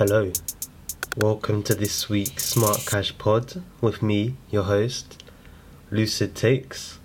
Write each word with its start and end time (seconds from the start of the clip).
Hello, 0.00 0.32
welcome 1.14 1.62
to 1.62 1.74
this 1.74 2.08
week's 2.08 2.46
Smart 2.46 2.78
Casj 2.78 3.18
Pod 3.18 3.62
with 3.82 4.00
me, 4.00 4.34
your 4.50 4.62
host, 4.62 5.22
Lucid 5.90 6.34
Takes. 6.34 6.98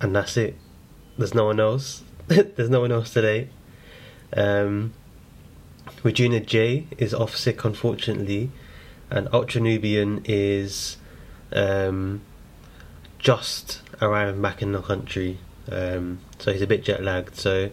And 0.00 0.14
that's 0.14 0.36
it. 0.36 0.54
There's 1.18 1.34
no 1.34 1.46
one 1.46 1.58
else. 1.58 2.04
There's 2.28 2.70
no 2.70 2.80
one 2.80 2.92
else 2.92 3.12
today. 3.12 3.48
Um, 4.32 4.92
Regina 6.04 6.38
Jaiy 6.38 6.86
is 6.96 7.12
off 7.12 7.34
sick, 7.36 7.64
unfortunately, 7.64 8.52
and 9.10 9.26
Ultranubian 9.30 10.24
is 10.26 10.96
um, 11.52 12.20
just 13.18 13.82
arriving 14.00 14.40
back 14.40 14.62
in 14.62 14.70
the 14.70 14.80
country. 14.80 15.38
Um, 15.68 16.20
so 16.38 16.52
he's 16.52 16.62
a 16.62 16.68
bit 16.68 16.84
jet 16.84 17.02
lagged. 17.02 17.34
So 17.34 17.70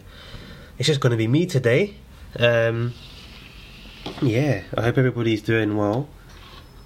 it's 0.80 0.88
just 0.88 1.02
going 1.02 1.12
to 1.12 1.18
be 1.18 1.28
me 1.28 1.46
today. 1.46 1.98
Um, 2.40 2.94
yeah, 4.22 4.64
I 4.76 4.82
hope 4.82 4.98
everybody's 4.98 5.42
doing 5.42 5.76
well. 5.76 6.08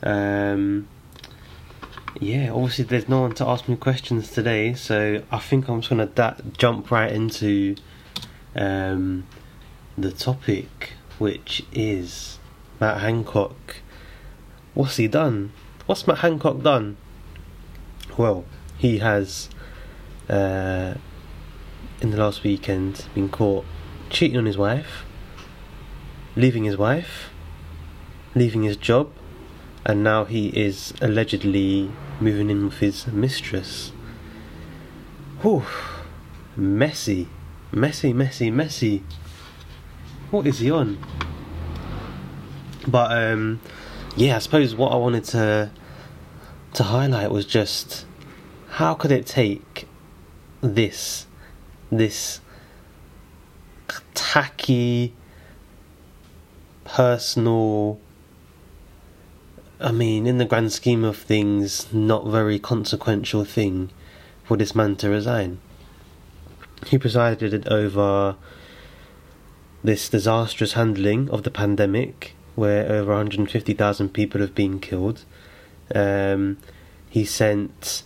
Um, 0.04 0.88
yeah, 2.20 2.52
obviously 2.52 2.86
there's 2.86 3.10
no 3.10 3.22
one 3.22 3.34
to 3.36 3.48
ask 3.48 3.68
me 3.68 3.76
questions 3.76 4.32
today, 4.32 4.74
so 4.74 5.24
I 5.32 5.40
think 5.40 5.68
I'm 5.68 5.82
just 5.82 5.90
gonna 5.90 6.06
da- 6.08 6.38
jump 6.58 6.92
right 6.92 7.12
into 7.12 7.76
um, 8.56 9.26
the 9.98 10.12
topic, 10.12 10.94
which 11.20 11.66
is 11.72 12.40
Matt 12.80 13.02
Hancock. 13.02 13.78
What's 14.74 14.98
he 14.98 15.08
done? 15.08 15.52
What's 15.86 16.08
Matt 16.08 16.20
Hancock 16.20 16.62
done? 16.62 16.98
Well, 18.18 18.46
he 18.78 19.00
has 19.00 19.50
uh, 20.30 20.96
in 22.02 22.12
the 22.12 22.18
last 22.18 22.44
weekend 22.44 23.06
been 23.14 23.30
caught 23.30 23.66
cheating 24.10 24.38
on 24.38 24.46
his 24.46 24.58
wife, 24.58 25.06
leaving 26.36 26.64
his 26.64 26.78
wife, 26.78 27.30
leaving 28.36 28.64
his 28.64 28.78
job, 28.78 29.12
and 29.86 30.04
now 30.04 30.26
he 30.26 30.48
is 30.50 30.94
allegedly 31.02 31.92
moving 32.20 32.50
in 32.50 32.66
with 32.66 32.78
his 32.80 33.08
mistress. 33.08 33.92
Whew. 35.42 35.66
Messy. 36.56 37.28
Messy, 37.72 38.14
messy, 38.14 38.52
messy. 38.52 39.04
What 40.30 40.46
is 40.46 40.60
he 40.60 40.70
on? 40.72 40.98
But 42.88 43.12
um 43.12 43.60
yeah, 44.16 44.36
I 44.36 44.40
suppose 44.40 44.76
what 44.76 44.92
I 44.92 44.98
wanted 44.98 45.24
to 45.26 45.72
to 46.74 46.84
highlight 46.84 47.32
was 47.32 47.46
just 47.46 48.06
how 48.70 48.94
could 48.94 49.12
it 49.12 49.26
take 49.26 49.88
this 50.62 51.28
this 51.92 52.40
tacky 54.14 55.14
personal 56.94 58.00
I 59.84 59.92
mean, 59.92 60.28
in 60.28 60.38
the 60.38 60.46
grand 60.46 60.72
scheme 60.72 61.04
of 61.04 61.18
things, 61.18 61.92
not 61.92 62.28
very 62.28 62.60
consequential 62.60 63.44
thing 63.44 63.90
for 64.44 64.56
this 64.56 64.76
man 64.76 64.96
to 64.98 65.10
resign. 65.10 65.60
He 66.86 67.00
presided 67.00 67.68
over 67.68 68.36
this 69.84 70.08
disastrous 70.08 70.74
handling 70.74 71.32
of 71.32 71.42
the 71.42 71.50
pandemic, 71.50 72.36
where 72.54 72.92
over 72.92 73.14
150,000 73.14 74.10
people 74.10 74.40
have 74.42 74.54
been 74.54 74.80
killed. 74.80 75.26
Um, 75.96 76.60
he 77.10 77.26
sent 77.26 78.04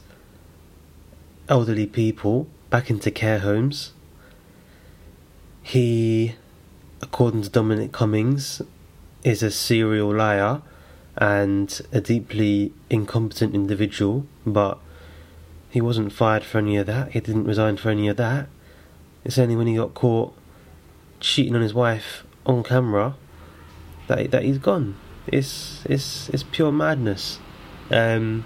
elderly 1.49 1.87
people 1.87 2.47
back 2.69 2.89
into 2.89 3.11
care 3.11 3.39
homes. 3.39 3.91
He, 5.61 6.35
according 7.01 7.41
to 7.41 7.49
Dominic 7.49 7.91
Cummings, 7.91 8.61
is 9.25 9.41
a 9.41 9.49
serial 9.49 10.13
liar 10.15 10.61
and 11.17 11.81
a 11.91 11.99
deeply 11.99 12.71
incompetent 12.89 13.55
individual, 13.55 14.25
but 14.45 14.77
he 15.69 15.81
wasn't 15.81 16.13
fired 16.13 16.43
for 16.43 16.59
any 16.59 16.77
of 16.77 16.85
that. 16.85 17.11
He 17.11 17.19
didn't 17.19 17.45
resign 17.45 17.75
for 17.77 17.89
any 17.89 18.07
of 18.07 18.17
that. 18.17 18.47
It's 19.25 19.39
only 19.39 19.55
when 19.55 19.67
he 19.67 19.75
got 19.75 19.95
caught 19.95 20.37
cheating 21.19 21.55
on 21.55 21.61
his 21.61 21.73
wife 21.73 22.23
on 22.45 22.63
camera 22.63 23.15
that 24.07 24.29
that 24.29 24.43
he's 24.43 24.59
gone. 24.59 24.95
It's 25.25 25.83
it's 25.85 26.29
it's 26.29 26.43
pure 26.43 26.71
madness. 26.71 27.39
Um, 27.89 28.45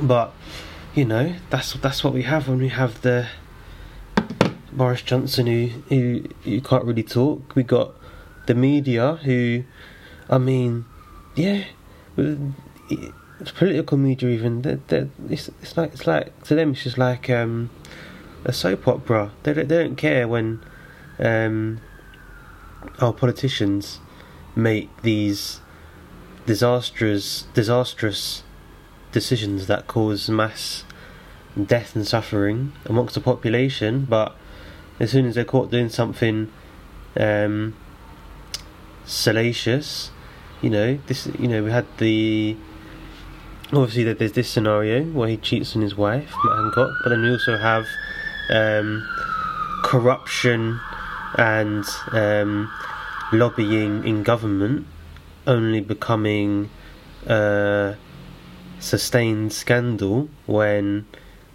but 0.00 0.32
you 0.94 1.04
know 1.04 1.34
that's 1.50 1.74
that's 1.74 2.02
what 2.02 2.14
we 2.14 2.22
have 2.22 2.48
when 2.48 2.58
we 2.58 2.68
have 2.68 3.02
the 3.02 3.28
Boris 4.72 5.02
Johnson 5.02 5.46
who 5.46 5.66
who 5.90 6.24
you 6.44 6.62
can't 6.62 6.84
really 6.84 7.02
talk. 7.02 7.54
We 7.54 7.64
got 7.64 7.97
the 8.48 8.54
media 8.54 9.14
who, 9.22 9.62
I 10.28 10.38
mean 10.38 10.86
yeah, 11.38 11.64
political 13.54 13.96
media 13.96 14.28
even. 14.28 14.62
They're, 14.62 14.80
they're, 14.88 15.08
it's 15.30 15.48
it's 15.62 15.76
like 15.76 15.92
it's 15.92 16.06
like 16.06 16.42
to 16.44 16.54
them 16.54 16.72
it's 16.72 16.82
just 16.82 16.98
like 16.98 17.30
um, 17.30 17.70
a 18.44 18.52
soap 18.52 18.88
opera. 18.88 19.30
They 19.44 19.54
don't, 19.54 19.68
they 19.68 19.84
don't 19.84 19.96
care 19.96 20.26
when 20.26 20.60
um, 21.18 21.80
our 22.98 23.12
politicians 23.12 24.00
make 24.56 24.90
these 25.02 25.60
disastrous 26.46 27.46
disastrous 27.54 28.42
decisions 29.12 29.66
that 29.68 29.86
cause 29.86 30.28
mass 30.28 30.84
death 31.62 31.94
and 31.94 32.06
suffering 32.06 32.72
amongst 32.86 33.14
the 33.14 33.20
population. 33.20 34.06
But 34.08 34.34
as 34.98 35.12
soon 35.12 35.26
as 35.26 35.36
they're 35.36 35.44
caught 35.44 35.70
doing 35.70 35.88
something 35.88 36.50
um, 37.16 37.76
salacious 39.08 40.10
you 40.60 40.68
know 40.68 40.98
this 41.06 41.26
you 41.38 41.48
know 41.48 41.62
we 41.64 41.70
had 41.70 41.86
the 41.96 42.56
obviously 43.72 44.04
that 44.04 44.18
there's 44.18 44.32
this 44.32 44.48
scenario 44.48 45.02
where 45.04 45.28
he 45.28 45.36
cheats 45.36 45.74
on 45.74 45.82
his 45.82 45.96
wife 45.96 46.30
Matt 46.44 46.56
Hancock 46.58 46.90
but 47.02 47.10
then 47.10 47.22
we 47.22 47.30
also 47.30 47.56
have 47.56 47.86
um, 48.50 49.06
corruption 49.82 50.78
and 51.36 51.84
um, 52.12 52.70
lobbying 53.32 54.06
in 54.06 54.22
government 54.22 54.86
only 55.46 55.80
becoming 55.80 56.68
a 57.26 57.96
sustained 58.78 59.52
scandal 59.52 60.28
when 60.46 61.06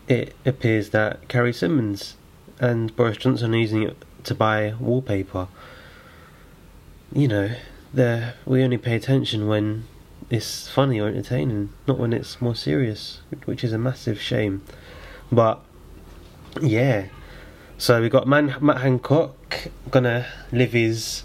it 0.07 0.35
appears 0.45 0.89
that 0.89 1.27
Carrie 1.27 1.53
Symonds 1.53 2.15
and 2.59 2.95
Boris 2.95 3.17
Johnson 3.17 3.53
are 3.53 3.57
using 3.57 3.83
it 3.83 3.97
to 4.23 4.35
buy 4.35 4.73
wallpaper 4.79 5.47
you 7.13 7.27
know 7.27 7.51
there 7.93 8.33
we 8.45 8.63
only 8.63 8.77
pay 8.77 8.95
attention 8.95 9.47
when 9.47 9.85
it's 10.29 10.67
funny 10.67 10.99
or 10.99 11.07
entertaining, 11.07 11.69
not 11.87 11.99
when 11.99 12.11
it's 12.11 12.41
more 12.41 12.55
serious, 12.55 13.21
which 13.45 13.63
is 13.63 13.71
a 13.71 13.77
massive 13.77 14.19
shame. 14.19 14.63
But 15.31 15.59
yeah, 16.61 17.07
so 17.77 18.01
we 18.01 18.09
got 18.09 18.27
Man- 18.27 18.55
Matt 18.61 18.81
Hancock 18.81 19.67
gonna 19.91 20.25
live 20.51 20.71
his 20.71 21.23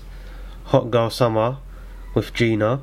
hot 0.65 0.91
girl 0.91 1.09
summer 1.09 1.59
with 2.15 2.35
Gina. 2.35 2.83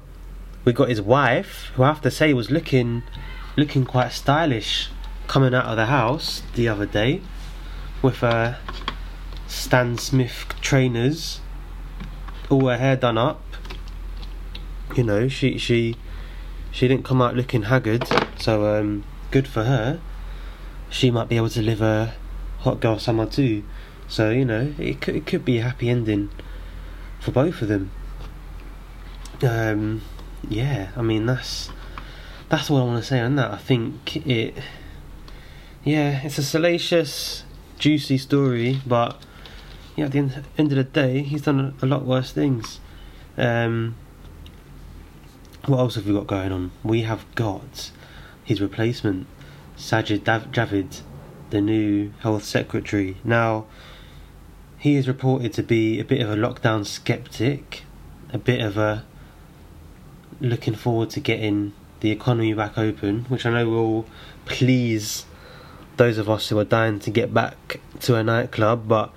We 0.64 0.74
got 0.74 0.90
his 0.90 1.02
wife, 1.02 1.72
who 1.76 1.84
I 1.84 1.88
have 1.88 2.02
to 2.02 2.12
say 2.12 2.34
was 2.34 2.50
looking 2.50 3.04
looking 3.56 3.86
quite 3.86 4.12
stylish 4.12 4.90
coming 5.28 5.54
out 5.54 5.66
of 5.66 5.78
the 5.78 5.86
house 5.86 6.42
the 6.56 6.68
other 6.68 6.86
day 6.86 7.22
with 8.02 8.18
her 8.18 8.58
Stan 9.48 9.98
Smith 9.98 10.46
trainers, 10.62 11.40
all 12.50 12.68
her 12.68 12.78
hair 12.78 12.96
done 12.96 13.18
up 13.18 13.42
you 14.96 15.04
know, 15.04 15.28
she 15.28 15.58
she 15.58 15.96
she 16.72 16.88
didn't 16.88 17.06
come 17.06 17.22
out 17.22 17.36
looking 17.36 17.64
haggard, 17.64 18.08
so 18.38 18.80
um, 18.80 19.04
good 19.32 19.48
for 19.48 19.64
her. 19.64 20.00
She 20.90 21.12
might 21.12 21.28
be 21.28 21.38
able 21.38 21.50
to 21.50 21.62
live 21.62 21.82
a 21.82 22.14
hot 22.60 22.80
girl 22.80 23.00
summer 23.00 23.26
too. 23.26 23.64
So 24.08 24.30
you 24.30 24.46
know, 24.46 24.74
it 24.78 25.02
could 25.02 25.16
it 25.16 25.26
could 25.26 25.44
be 25.44 25.60
a 25.60 25.64
happy 25.64 25.90
ending 25.90 26.30
for 27.20 27.32
both 27.32 27.62
of 27.62 27.68
them. 27.68 27.92
Um, 29.42 30.02
yeah, 30.48 30.92
I 30.96 31.02
mean 31.02 31.26
that's 31.26 31.70
that's 32.50 32.70
what 32.70 32.82
I 32.82 32.84
want 32.84 33.02
to 33.02 33.08
say 33.08 33.20
on 33.20 33.36
that. 33.36 33.52
I 33.52 33.58
think 33.58 34.26
it, 34.28 34.56
yeah, 35.84 36.22
it's 36.24 36.38
a 36.38 36.44
salacious, 36.44 37.44
juicy 37.80 38.18
story, 38.18 38.80
but 38.86 39.22
yeah, 39.96 40.06
at 40.06 40.12
the 40.12 40.20
end, 40.20 40.44
end 40.58 40.72
of 40.72 40.78
the 40.78 40.84
day, 40.84 41.22
he's 41.22 41.44
done 41.44 41.74
a, 41.82 41.86
a 41.86 41.88
lot 41.88 42.06
worse 42.06 42.32
things. 42.32 42.80
Um, 43.38 43.96
what 45.66 45.80
else 45.80 45.96
have 45.96 46.06
we 46.06 46.14
got 46.14 46.28
going 46.28 46.52
on? 46.52 46.72
We 46.84 47.02
have 47.04 47.26
got 47.36 47.92
his 48.44 48.62
replacement, 48.62 49.28
Sajid 49.78 50.20
Javid, 50.22 51.02
the 51.50 51.62
new 51.62 52.12
health 52.20 52.44
secretary. 52.44 53.18
Now, 53.24 53.66
he 54.78 54.96
is 54.96 55.08
reported 55.08 55.54
to 55.54 55.64
be 55.64 56.00
a 56.00 56.04
bit 56.04 56.22
of 56.22 56.30
a 56.30 56.36
lockdown 56.36 56.86
skeptic, 56.86 57.84
a 58.32 58.38
bit 58.38 58.62
of 58.62 58.78
a 58.78 59.06
looking 60.42 60.76
forward 60.76 61.10
to 61.12 61.20
getting 61.20 61.74
the 62.02 62.12
economy 62.12 62.54
back 62.54 62.78
open, 62.78 63.26
which 63.30 63.46
I 63.46 63.52
know 63.52 63.70
will 63.70 64.06
please 64.46 65.26
those 65.98 66.18
of 66.18 66.30
us 66.30 66.50
who 66.50 66.60
are 66.60 66.66
dying 66.66 67.00
to 67.00 67.10
get 67.10 67.34
back 67.34 67.80
to 68.02 68.16
a 68.16 68.24
nightclub. 68.24 68.88
But 68.88 69.12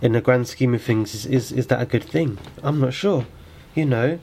in 0.00 0.12
the 0.12 0.20
grand 0.20 0.48
scheme 0.48 0.74
of 0.74 0.82
things, 0.82 1.14
is 1.14 1.26
is, 1.26 1.52
is 1.52 1.66
that 1.68 1.80
a 1.80 1.86
good 1.86 2.04
thing? 2.04 2.38
I'm 2.62 2.80
not 2.80 2.94
sure. 2.94 3.26
You 3.74 3.84
know, 3.84 4.18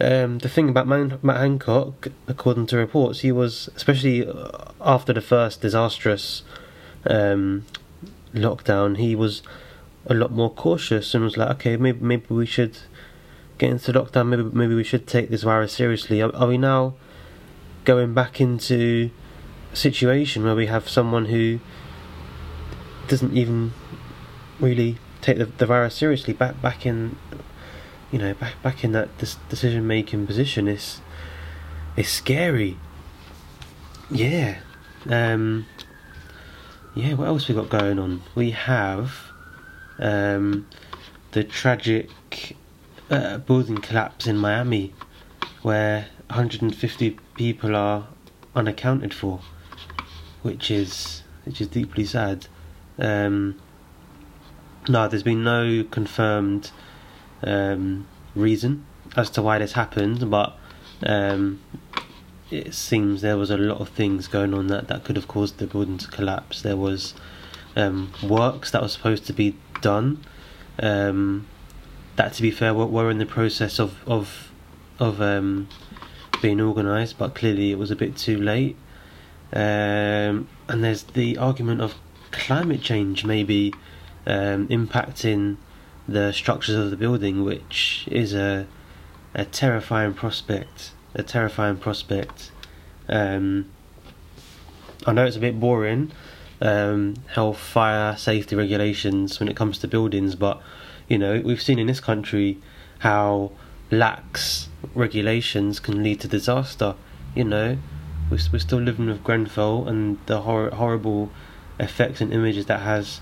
um, 0.00 0.38
the 0.38 0.48
thing 0.48 0.68
about 0.68 0.86
Matt 0.86 1.36
Hancock, 1.36 2.08
according 2.26 2.66
to 2.68 2.76
reports, 2.76 3.20
he 3.20 3.32
was 3.32 3.68
especially 3.76 4.26
uh, 4.26 4.72
after 4.80 5.12
the 5.12 5.20
first 5.20 5.60
disastrous 5.60 6.42
um, 7.06 7.64
lockdown, 8.34 8.96
he 8.96 9.14
was 9.14 9.42
a 10.06 10.14
lot 10.14 10.32
more 10.32 10.50
cautious 10.50 11.14
and 11.14 11.22
was 11.22 11.36
like, 11.36 11.50
okay, 11.50 11.76
maybe 11.76 12.00
maybe 12.00 12.26
we 12.30 12.46
should 12.46 12.78
get 13.58 13.70
into 13.70 13.92
lockdown. 13.92 14.28
Maybe 14.28 14.42
maybe 14.42 14.74
we 14.74 14.84
should 14.84 15.06
take 15.06 15.28
this 15.28 15.42
virus 15.42 15.72
seriously. 15.72 16.22
Are, 16.22 16.34
are 16.34 16.48
we 16.48 16.58
now 16.58 16.94
going 17.84 18.14
back 18.14 18.40
into 18.40 19.10
a 19.72 19.76
situation 19.76 20.44
where 20.44 20.54
we 20.54 20.66
have 20.66 20.88
someone 20.88 21.26
who 21.26 21.60
doesn't 23.08 23.36
even 23.36 23.72
really 24.60 24.98
take 25.20 25.38
the, 25.38 25.46
the 25.46 25.66
virus 25.66 25.94
seriously? 25.94 26.34
Back 26.34 26.60
back 26.60 26.86
in, 26.86 27.16
you 28.10 28.18
know, 28.18 28.34
back 28.34 28.62
back 28.62 28.84
in 28.84 28.92
that 28.92 29.08
decision 29.48 29.86
making 29.86 30.26
position 30.26 30.68
is 30.68 31.00
is 31.96 32.08
scary. 32.08 32.76
Yeah. 34.10 34.58
Um, 35.08 35.66
yeah. 36.94 37.14
What 37.14 37.28
else 37.28 37.48
we 37.48 37.54
got 37.54 37.68
going 37.68 37.98
on? 37.98 38.22
We 38.34 38.50
have 38.50 39.14
um, 39.98 40.66
the 41.32 41.44
tragic 41.44 42.10
uh, 43.10 43.38
building 43.38 43.78
collapse 43.78 44.26
in 44.26 44.36
Miami, 44.36 44.92
where 45.62 46.06
150 46.28 47.18
people 47.34 47.76
are 47.76 48.06
unaccounted 48.54 49.14
for, 49.14 49.40
which 50.42 50.70
is 50.70 51.22
which 51.44 51.60
is 51.60 51.68
deeply 51.68 52.04
sad. 52.04 52.46
Um, 52.98 53.60
no, 54.90 55.08
there's 55.08 55.22
been 55.22 55.44
no 55.44 55.84
confirmed 55.90 56.70
um, 57.42 58.06
reason 58.34 58.84
as 59.16 59.30
to 59.30 59.42
why 59.42 59.58
this 59.58 59.72
happened, 59.72 60.30
but 60.30 60.56
um, 61.04 61.60
it 62.50 62.74
seems 62.74 63.22
there 63.22 63.36
was 63.36 63.50
a 63.50 63.56
lot 63.56 63.80
of 63.80 63.88
things 63.90 64.28
going 64.28 64.54
on 64.54 64.66
that, 64.68 64.88
that 64.88 65.04
could 65.04 65.16
have 65.16 65.28
caused 65.28 65.58
the 65.58 65.66
building 65.66 65.98
to 65.98 66.08
collapse. 66.08 66.62
There 66.62 66.76
was 66.76 67.14
um, 67.76 68.12
works 68.22 68.70
that 68.72 68.82
was 68.82 68.92
supposed 68.92 69.26
to 69.26 69.32
be 69.32 69.56
done. 69.80 70.24
Um, 70.78 71.46
that, 72.16 72.32
to 72.34 72.42
be 72.42 72.50
fair, 72.50 72.74
we're, 72.74 72.86
we're 72.86 73.10
in 73.10 73.18
the 73.18 73.26
process 73.26 73.78
of 73.78 73.96
of 74.06 74.52
of 74.98 75.20
um, 75.22 75.68
being 76.42 76.60
organised, 76.60 77.18
but 77.18 77.34
clearly 77.34 77.70
it 77.70 77.78
was 77.78 77.90
a 77.90 77.96
bit 77.96 78.16
too 78.16 78.38
late. 78.38 78.76
Um, 79.52 80.48
and 80.68 80.84
there's 80.84 81.02
the 81.02 81.38
argument 81.38 81.80
of 81.80 81.94
climate 82.30 82.82
change 82.82 83.24
maybe 83.24 83.74
um, 84.26 84.68
impacting 84.68 85.56
the 86.06 86.32
structures 86.32 86.76
of 86.76 86.90
the 86.90 86.96
building, 86.96 87.44
which 87.44 88.08
is 88.10 88.34
a 88.34 88.66
a 89.34 89.44
terrifying 89.44 90.14
prospect. 90.14 90.92
A 91.14 91.22
terrifying 91.22 91.76
prospect. 91.76 92.50
Um, 93.08 93.70
I 95.06 95.12
know 95.12 95.24
it's 95.24 95.36
a 95.36 95.40
bit 95.40 95.58
boring, 95.58 96.12
um, 96.60 97.16
health, 97.28 97.58
fire, 97.58 98.16
safety 98.16 98.54
regulations 98.54 99.40
when 99.40 99.48
it 99.48 99.56
comes 99.56 99.78
to 99.78 99.88
buildings. 99.88 100.34
But 100.34 100.60
you 101.08 101.18
know, 101.18 101.40
we've 101.44 101.62
seen 101.62 101.78
in 101.78 101.86
this 101.86 102.00
country 102.00 102.58
how 103.00 103.52
lax 103.90 104.68
regulations 104.94 105.80
can 105.80 106.02
lead 106.02 106.20
to 106.20 106.28
disaster. 106.28 106.94
You 107.34 107.44
know, 107.44 107.78
we're, 108.30 108.38
we're 108.52 108.58
still 108.58 108.80
living 108.80 109.06
with 109.06 109.24
Grenfell 109.24 109.88
and 109.88 110.18
the 110.26 110.42
hor- 110.42 110.70
horrible 110.70 111.30
effects 111.78 112.20
and 112.20 112.32
images 112.32 112.66
that 112.66 112.80
has 112.80 113.20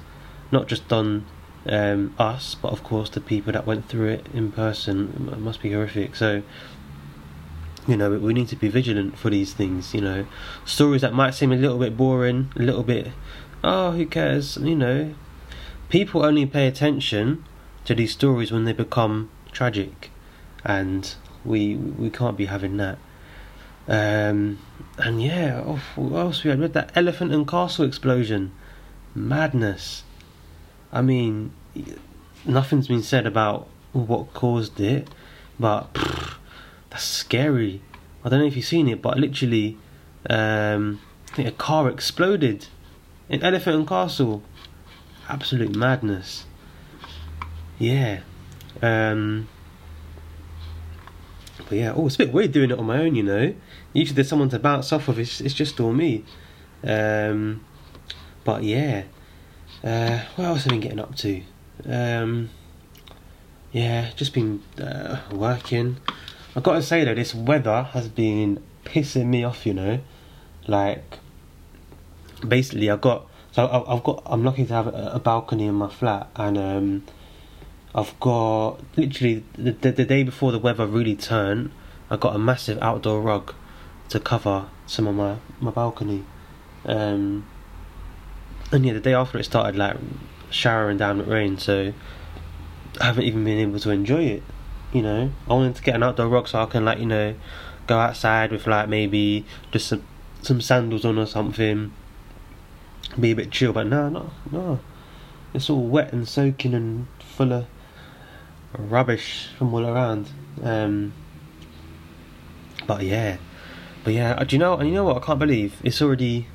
not 0.51 0.67
just 0.67 0.93
on 0.93 1.27
um, 1.67 2.15
us, 2.19 2.55
but 2.55 2.73
of 2.73 2.83
course 2.83 3.11
the 3.11 3.21
people 3.21 3.53
that 3.53 3.67
went 3.67 3.89
through 3.89 4.09
it 4.09 4.27
in 4.33 4.53
person. 4.53 5.29
It 5.33 5.39
must 5.39 5.61
be 5.61 5.73
horrific. 5.73 6.17
So 6.17 6.43
you 7.87 7.97
know 7.97 8.11
we 8.11 8.35
need 8.35 8.49
to 8.49 8.57
be 8.57 8.69
vigilant 8.69 9.17
for 9.19 9.31
these 9.31 9.53
things 9.55 9.95
you 9.95 10.01
know. 10.01 10.27
Stories 10.65 11.03
that 11.03 11.15
might 11.15 11.33
seem 11.33 11.53
a 11.53 11.57
little 11.57 11.79
bit 11.79 11.97
boring 11.97 12.53
a 12.55 12.63
little 12.63 12.83
bit 12.83 13.09
oh 13.65 13.93
who 13.93 14.07
cares 14.07 14.57
you 14.59 14.77
know. 14.77 15.15
People 15.89 16.25
only 16.25 16.45
pay 16.45 16.67
attention 16.67 17.45
to 17.87 17.95
these 17.95 18.13
stories 18.13 18.53
when 18.53 18.65
they 18.65 18.75
become 18.75 19.31
tragic 19.53 20.11
and 20.65 21.15
we 21.45 21.77
we 21.77 22.11
can't 22.11 22.37
be 22.37 22.47
having 22.47 22.77
that. 22.77 22.99
Um, 23.89 24.59
and 24.99 25.23
yeah 25.23 25.63
oh, 25.65 25.81
what 25.97 26.19
else? 26.19 26.45
We 26.45 26.51
had 26.51 26.61
with 26.61 26.75
that 26.75 26.93
elephant 26.95 27.33
and 27.33 27.49
castle 27.49 27.87
explosion. 27.87 28.53
Madness 29.15 30.05
i 30.93 31.01
mean 31.01 31.53
nothing's 32.45 32.89
been 32.89 33.03
said 33.03 33.27
about 33.27 33.69
what 33.93 34.33
caused 34.35 34.81
it 34.81 35.09
but 35.59 35.93
pff, 35.93 36.37
that's 36.91 37.05
scary. 37.05 37.83
I 38.25 38.29
don't 38.29 38.41
know 38.41 38.47
if 38.47 38.57
you've 38.57 38.65
seen 38.65 38.89
it, 38.89 39.03
but 39.03 39.19
literally, 39.19 39.77
um, 40.29 41.01
I 41.33 41.35
think 41.35 41.49
a 41.49 41.53
car 41.53 41.89
exploded 41.89 42.67
in 43.29 43.43
Elephant 43.43 43.77
and 43.77 43.89
Castle. 43.89 44.43
Absolute 45.29 45.77
madness. 45.77 46.47
Yeah. 47.79 48.21
Um, 48.81 49.49
but 51.69 51.79
yeah, 51.79 51.93
oh, 51.95 52.07
it's 52.07 52.15
a 52.15 52.19
bit 52.19 52.33
weird 52.33 52.53
doing 52.53 52.71
it 52.71 52.79
on 52.79 52.87
my 52.87 53.03
own, 53.03 53.15
you 53.15 53.23
know. 53.23 53.55
Usually 53.93 54.15
there's 54.15 54.29
someone 54.29 54.49
to 54.51 54.59
bounce 54.59 54.93
off 54.93 55.09
of. 55.09 55.19
It's, 55.19 55.41
it's 55.41 55.55
just 55.55 55.79
all 55.81 55.93
me. 55.93 56.25
Um, 56.83 57.65
but 58.45 58.63
yeah. 58.63 59.05
Uh, 59.83 60.21
what 60.37 60.45
else 60.45 60.65
have 60.65 60.73
I 60.73 60.75
been 60.75 60.81
getting 60.81 61.01
up 61.01 61.15
to? 61.17 61.43
Um, 61.89 62.51
yeah, 63.73 64.11
just 64.17 64.33
been 64.35 64.63
uh, 64.81 65.21
working. 65.31 65.99
I've 66.57 66.63
got 66.63 66.75
to 66.75 66.83
say 66.83 67.05
though, 67.05 67.15
this 67.15 67.35
weather 67.35 67.85
has 67.93 68.09
been 68.09 68.63
pissing 68.85 69.27
me 69.27 69.45
off. 69.45 69.67
You 69.67 69.75
know, 69.75 70.01
like 70.67 71.19
basically 72.47 72.91
I've 72.91 73.01
got 73.01 73.27
so 73.53 73.67
I've 73.89 74.03
got 74.03 74.23
I'm 74.27 74.45
lucky 74.45 74.67
to 74.67 74.73
have 74.73 74.87
a, 74.89 75.21
balcony 75.23 75.67
in 75.67 75.75
my 75.75 75.89
flat, 75.89 76.29
and 76.37 76.59
um, 76.59 77.05
I've 77.95 78.19
got 78.21 78.79
literally 78.97 79.45
the, 79.55 79.73
the, 79.73 79.93
the 79.93 80.05
day 80.05 80.23
before 80.23 80.53
the 80.53 80.59
weather 80.59 80.87
really 80.87 81.17
turned, 81.17 81.71
I 82.11 82.17
got 82.17 82.35
a 82.35 82.39
massive 82.39 82.79
outdoor 82.83 83.21
rug 83.21 83.55
to 84.09 84.21
cover 84.21 84.69
some 84.87 85.07
of 85.07 85.15
my 85.15 85.37
my 85.61 85.71
balcony. 85.71 86.25
Um, 86.85 87.47
and 88.73 88.85
yeah, 88.85 88.93
the 88.93 89.01
day 89.01 89.15
after 89.15 89.39
it 89.39 89.45
started 89.45 89.77
like 89.77 89.97
showering 90.51 90.99
down 90.99 91.19
with 91.19 91.29
rain, 91.29 91.59
so 91.59 91.93
I 93.01 93.05
haven't 93.05 93.25
even 93.25 93.45
been 93.45 93.59
able 93.59 93.79
to 93.81 93.91
enjoy 93.91 94.25
it 94.25 94.43
you 94.93 95.03
know, 95.03 95.31
I 95.49 95.53
wanted 95.53 95.77
to 95.77 95.83
get 95.83 95.95
an 95.95 96.03
outdoor 96.03 96.29
rug 96.29 96.49
so 96.49 96.63
I 96.63 96.67
can 96.67 96.85
like 96.85 96.99
you 96.99 97.07
know 97.07 97.35
go 97.87 97.99
outside 97.99 98.51
with 98.51 98.67
like 98.67 98.89
maybe 98.89 99.45
just 99.71 99.89
some 99.89 100.03
some 100.41 100.61
sandals 100.61 101.05
on 101.05 101.19
or 101.19 101.27
something, 101.27 101.93
be 103.19 103.33
a 103.33 103.37
bit 103.37 103.51
chill. 103.51 103.73
But 103.73 103.87
no, 103.87 104.09
no, 104.09 104.31
no, 104.51 104.81
it's 105.53 105.69
all 105.69 105.87
wet 105.87 106.13
and 106.13 106.27
soaking 106.27 106.75
and 106.75 107.07
full 107.21 107.53
of 107.53 107.67
rubbish 108.79 109.49
from 109.59 109.75
all 109.75 109.87
around. 109.87 110.31
Um, 110.63 111.13
but 112.87 113.03
yeah, 113.03 113.37
but 114.05 114.15
yeah, 114.15 114.43
do 114.43 114.57
you 114.57 114.61
know? 114.61 114.81
You 114.81 114.93
know 114.93 115.05
what? 115.05 115.23
I 115.23 115.27
can't 115.27 115.39
believe 115.39 115.81
it's 115.85 116.01
already 116.01 116.47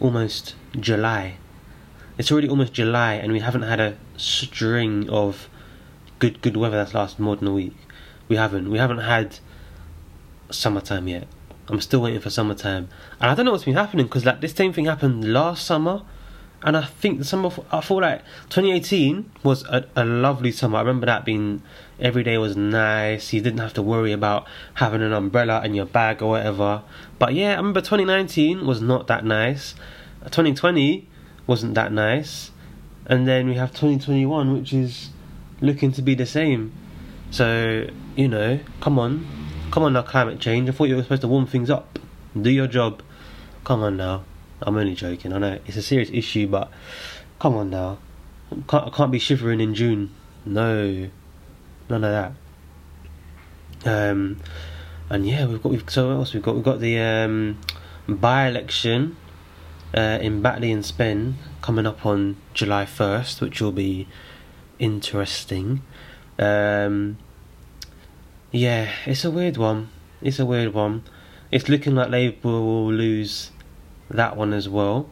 almost 0.00 0.56
July. 0.78 1.36
It's 2.18 2.32
already 2.32 2.48
almost 2.48 2.72
July, 2.72 3.14
and 3.14 3.32
we 3.32 3.38
haven't 3.38 3.62
had 3.62 3.78
a 3.78 3.96
string 4.16 5.08
of 5.08 5.48
good 6.18 6.42
good 6.42 6.56
weather 6.56 6.76
that's 6.76 6.92
lasted 6.92 7.20
more 7.20 7.36
than 7.36 7.46
a 7.46 7.52
week. 7.52 7.76
We 8.26 8.34
haven't. 8.34 8.70
We 8.70 8.78
haven't 8.78 8.98
had 8.98 9.38
summertime 10.50 11.06
yet. 11.06 11.28
I'm 11.68 11.80
still 11.80 12.00
waiting 12.00 12.20
for 12.20 12.30
summertime, 12.30 12.88
and 13.20 13.30
I 13.30 13.34
don't 13.36 13.44
know 13.44 13.52
what's 13.52 13.64
been 13.64 13.74
happening 13.74 14.06
because 14.06 14.24
like 14.24 14.40
this 14.40 14.52
same 14.52 14.72
thing 14.72 14.86
happened 14.86 15.32
last 15.32 15.64
summer, 15.64 16.02
and 16.62 16.76
I 16.76 16.86
think 16.86 17.18
the 17.18 17.24
summer 17.24 17.50
I 17.70 17.80
feel 17.82 18.00
like 18.00 18.24
2018 18.48 19.30
was 19.44 19.62
a, 19.66 19.86
a 19.94 20.04
lovely 20.04 20.50
summer. 20.50 20.78
I 20.78 20.80
remember 20.80 21.06
that 21.06 21.24
being 21.24 21.62
every 22.00 22.24
day 22.24 22.36
was 22.36 22.56
nice. 22.56 23.32
You 23.32 23.40
didn't 23.40 23.60
have 23.60 23.74
to 23.74 23.82
worry 23.82 24.10
about 24.10 24.44
having 24.74 25.02
an 25.02 25.12
umbrella 25.12 25.62
in 25.64 25.74
your 25.74 25.86
bag 25.86 26.20
or 26.20 26.30
whatever. 26.30 26.82
But 27.20 27.34
yeah, 27.34 27.52
I 27.52 27.56
remember 27.58 27.80
2019 27.80 28.66
was 28.66 28.80
not 28.80 29.06
that 29.06 29.24
nice. 29.24 29.76
2020 30.24 31.06
wasn't 31.48 31.74
that 31.74 31.90
nice, 31.90 32.52
and 33.06 33.26
then 33.26 33.48
we 33.48 33.54
have 33.54 33.70
2021, 33.70 34.52
which 34.52 34.72
is 34.72 35.10
looking 35.60 35.90
to 35.92 36.02
be 36.02 36.14
the 36.14 36.26
same. 36.26 36.72
So, 37.30 37.88
you 38.14 38.28
know, 38.28 38.60
come 38.80 38.98
on. 38.98 39.26
Come 39.72 39.82
on 39.82 39.94
now, 39.94 40.02
climate 40.02 40.38
change. 40.38 40.68
I 40.68 40.72
thought 40.72 40.84
you 40.84 40.96
were 40.96 41.02
supposed 41.02 41.22
to 41.22 41.28
warm 41.28 41.46
things 41.46 41.70
up. 41.70 41.98
Do 42.40 42.50
your 42.50 42.66
job. 42.66 43.02
Come 43.64 43.82
on 43.82 43.96
now. 43.96 44.24
I'm 44.60 44.76
only 44.76 44.94
joking. 44.94 45.32
I 45.32 45.38
know 45.38 45.58
it's 45.66 45.76
a 45.76 45.82
serious 45.82 46.10
issue, 46.12 46.46
but 46.46 46.70
come 47.38 47.54
on 47.56 47.70
now. 47.70 47.98
Can't, 48.68 48.86
I 48.86 48.90
can't 48.90 49.10
be 49.10 49.18
shivering 49.18 49.60
in 49.60 49.74
June. 49.74 50.14
No. 50.44 51.08
None 51.88 52.04
of 52.04 52.34
that. 53.84 54.10
Um, 54.10 54.40
and 55.08 55.26
yeah, 55.26 55.46
we've 55.46 55.62
got. 55.62 55.72
We've, 55.72 55.84
so 55.88 56.08
what 56.08 56.14
else 56.14 56.34
we've 56.34 56.42
got? 56.42 56.54
We've 56.54 56.64
got 56.64 56.80
the 56.80 56.98
um, 56.98 57.58
by-election 58.08 59.16
uh, 59.94 60.18
in 60.20 60.42
Batley 60.42 60.72
and 60.72 60.84
Spen 60.84 61.36
coming 61.62 61.86
up 61.86 62.04
on 62.04 62.36
July 62.54 62.84
1st, 62.84 63.40
which 63.40 63.60
will 63.60 63.72
be 63.72 64.06
interesting. 64.78 65.82
Um, 66.38 67.18
yeah, 68.50 68.90
it's 69.06 69.24
a 69.24 69.30
weird 69.30 69.56
one. 69.56 69.90
It's 70.22 70.38
a 70.38 70.46
weird 70.46 70.74
one. 70.74 71.04
It's 71.50 71.68
looking 71.68 71.94
like 71.94 72.10
Labour 72.10 72.48
will 72.48 72.92
lose 72.92 73.50
that 74.10 74.36
one 74.36 74.52
as 74.52 74.68
well, 74.68 75.08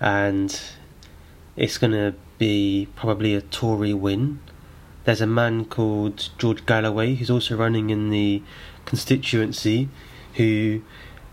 and 0.00 0.60
it's 1.56 1.78
gonna 1.78 2.14
be 2.38 2.88
probably 2.96 3.34
a 3.34 3.40
Tory 3.40 3.94
win. 3.94 4.40
There's 5.04 5.20
a 5.20 5.26
man 5.26 5.64
called 5.64 6.30
George 6.38 6.66
Galloway 6.66 7.14
who's 7.14 7.30
also 7.30 7.56
running 7.56 7.90
in 7.90 8.10
the 8.10 8.42
constituency, 8.84 9.88
who 10.34 10.82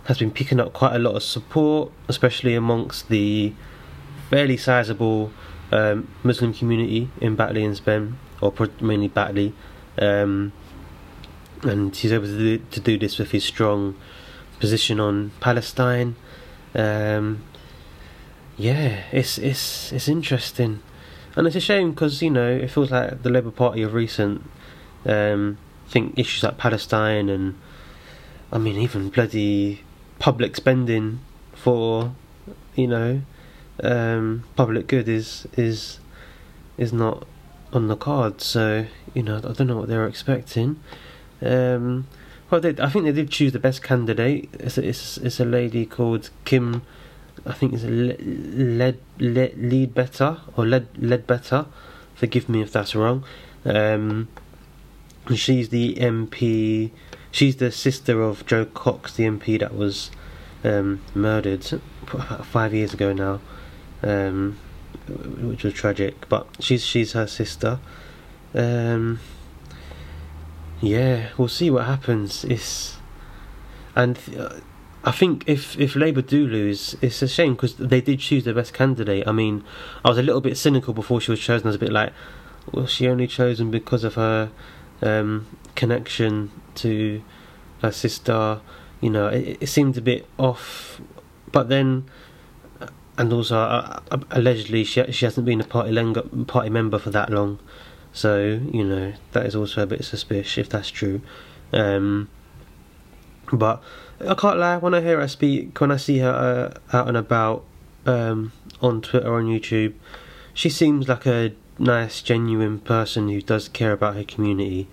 has 0.05 0.17
been 0.17 0.31
picking 0.31 0.59
up 0.59 0.73
quite 0.73 0.95
a 0.95 0.99
lot 0.99 1.15
of 1.15 1.23
support, 1.23 1.91
especially 2.07 2.55
amongst 2.55 3.09
the 3.09 3.53
fairly 4.29 4.57
sizable 4.57 5.31
um, 5.71 6.07
Muslim 6.23 6.53
community 6.53 7.09
in 7.21 7.35
Batley 7.35 7.63
and 7.63 7.75
Spen, 7.75 8.17
or 8.41 8.53
mainly 8.81 9.07
Batley. 9.07 9.53
Um, 9.97 10.51
and 11.63 11.95
he's 11.95 12.11
able 12.11 12.25
to 12.25 12.37
do, 12.37 12.65
to 12.71 12.79
do 12.79 12.97
this 12.97 13.17
with 13.17 13.31
his 13.31 13.45
strong 13.45 13.95
position 14.59 14.99
on 14.99 15.31
Palestine. 15.39 16.15
Um, 16.75 17.43
yeah, 18.57 19.03
it's 19.11 19.37
it's 19.37 19.91
it's 19.93 20.07
interesting, 20.07 20.81
and 21.35 21.47
it's 21.47 21.55
a 21.55 21.61
shame 21.61 21.91
because 21.91 22.21
you 22.21 22.29
know 22.29 22.49
it 22.49 22.69
feels 22.69 22.91
like 22.91 23.23
the 23.23 23.29
Labour 23.29 23.51
Party 23.51 23.81
of 23.81 23.93
recent 23.93 24.43
um, 25.05 25.57
think 25.87 26.17
issues 26.17 26.43
like 26.43 26.57
Palestine 26.57 27.29
and 27.29 27.55
I 28.51 28.57
mean 28.57 28.77
even 28.77 29.09
bloody 29.09 29.83
public 30.23 30.55
spending 30.55 31.19
for 31.53 32.15
you 32.75 32.87
know 32.87 33.21
um, 33.83 34.45
public 34.55 34.87
good 34.87 35.09
is 35.09 35.45
is 35.57 35.99
is 36.77 36.93
not 36.93 37.27
on 37.73 37.89
the 37.89 37.97
card. 37.97 38.39
So 38.39 38.85
you 39.13 39.21
know 39.21 39.37
I 39.37 39.51
don't 39.51 39.67
know 39.67 39.75
what 39.75 39.89
they 39.89 39.97
were 39.97 40.07
expecting. 40.07 40.79
Um, 41.41 42.07
well, 42.49 42.61
they, 42.61 42.73
I 42.81 42.87
think 42.87 43.03
they 43.03 43.11
did 43.11 43.31
choose 43.31 43.51
the 43.51 43.59
best 43.59 43.83
candidate. 43.83 44.49
It's 44.53 44.77
a, 44.77 44.87
it's, 44.87 45.17
it's 45.17 45.41
a 45.41 45.45
lady 45.45 45.85
called 45.85 46.29
Kim. 46.45 46.83
I 47.45 47.51
think 47.51 47.73
it's 47.73 47.83
a 47.83 47.89
lead 47.89 48.99
lead 49.19 49.57
lead 49.57 49.93
better 49.93 50.37
or 50.55 50.65
lead 50.65 50.87
lead 50.97 51.27
better. 51.27 51.65
Forgive 52.15 52.47
me 52.47 52.61
if 52.61 52.71
that's 52.71 52.95
wrong. 52.95 53.25
Um, 53.65 54.29
she's 55.35 55.67
the 55.67 55.95
MP. 55.95 56.91
She's 57.33 57.55
the 57.55 57.71
sister 57.71 58.21
of 58.21 58.45
Jo 58.45 58.63
Cox, 58.63 59.15
the 59.15 59.23
MP 59.23 59.59
that 59.59 59.75
was 59.75 60.11
um, 60.63 61.01
murdered 61.15 61.65
five 62.43 62.75
years 62.75 62.93
ago 62.93 63.11
now, 63.11 63.41
um, 64.03 64.59
which 65.07 65.63
was 65.63 65.73
tragic. 65.73 66.29
But 66.29 66.45
she's 66.59 66.85
she's 66.85 67.13
her 67.13 67.25
sister. 67.25 67.79
Um, 68.53 69.19
yeah, 70.79 71.29
we'll 71.35 71.47
see 71.47 71.71
what 71.71 71.85
happens. 71.85 72.45
It's 72.45 72.97
and 73.95 74.19
uh, 74.37 74.59
I 75.03 75.11
think 75.11 75.43
if 75.47 75.75
if 75.79 75.95
Labour 75.95 76.21
do 76.21 76.45
lose, 76.45 76.95
it's 77.01 77.23
a 77.23 77.27
shame 77.27 77.53
because 77.55 77.77
they 77.77 77.99
did 77.99 78.19
choose 78.19 78.43
the 78.43 78.53
best 78.53 78.75
candidate. 78.75 79.27
I 79.27 79.31
mean, 79.31 79.63
I 80.05 80.09
was 80.09 80.19
a 80.19 80.23
little 80.23 80.39
bit 80.39 80.55
cynical 80.55 80.93
before 80.93 81.19
she 81.19 81.31
was 81.31 81.39
chosen. 81.39 81.65
I 81.65 81.69
was 81.69 81.77
a 81.77 81.79
bit 81.79 81.91
like, 81.91 82.13
was 82.71 82.91
she 82.91 83.07
only 83.07 83.25
chosen 83.25 83.71
because 83.71 84.03
of 84.03 84.13
her 84.13 84.51
um, 85.03 85.47
connection 85.75 86.51
to 86.75 87.21
her 87.81 87.91
sister? 87.91 88.61
You 89.01 89.09
know, 89.09 89.27
it, 89.27 89.57
it 89.61 89.67
seemed 89.67 89.97
a 89.97 90.01
bit 90.01 90.27
off. 90.37 91.01
But 91.51 91.69
then, 91.69 92.05
and 93.17 93.31
also 93.31 93.57
uh, 93.57 93.99
uh, 94.11 94.17
allegedly, 94.31 94.83
she 94.83 95.11
she 95.11 95.25
hasn't 95.25 95.45
been 95.45 95.61
a 95.61 95.65
party 95.65 95.93
party 96.45 96.69
member 96.69 96.97
for 96.97 97.11
that 97.11 97.29
long. 97.29 97.59
So 98.11 98.61
you 98.71 98.83
know 98.83 99.13
that 99.31 99.45
is 99.45 99.55
also 99.55 99.83
a 99.83 99.85
bit 99.85 100.03
suspicious 100.05 100.57
if 100.57 100.69
that's 100.69 100.89
true. 100.89 101.21
Um, 101.71 102.29
but 103.51 103.83
I 104.27 104.35
can't 104.35 104.57
lie 104.57 104.77
when 104.77 104.93
I 104.93 105.01
hear 105.01 105.19
her 105.19 105.27
speak, 105.27 105.79
when 105.79 105.91
I 105.91 105.97
see 105.97 106.19
her 106.19 106.79
uh, 106.91 106.97
out 106.97 107.07
and 107.07 107.17
about 107.17 107.65
um, 108.05 108.51
on 108.81 109.01
Twitter 109.01 109.33
on 109.33 109.45
YouTube, 109.45 109.93
she 110.53 110.69
seems 110.69 111.07
like 111.07 111.25
a 111.25 111.53
nice, 111.77 112.21
genuine 112.21 112.79
person 112.79 113.29
who 113.29 113.41
does 113.41 113.67
care 113.69 113.91
about 113.91 114.15
her 114.15 114.23
community. 114.23 114.87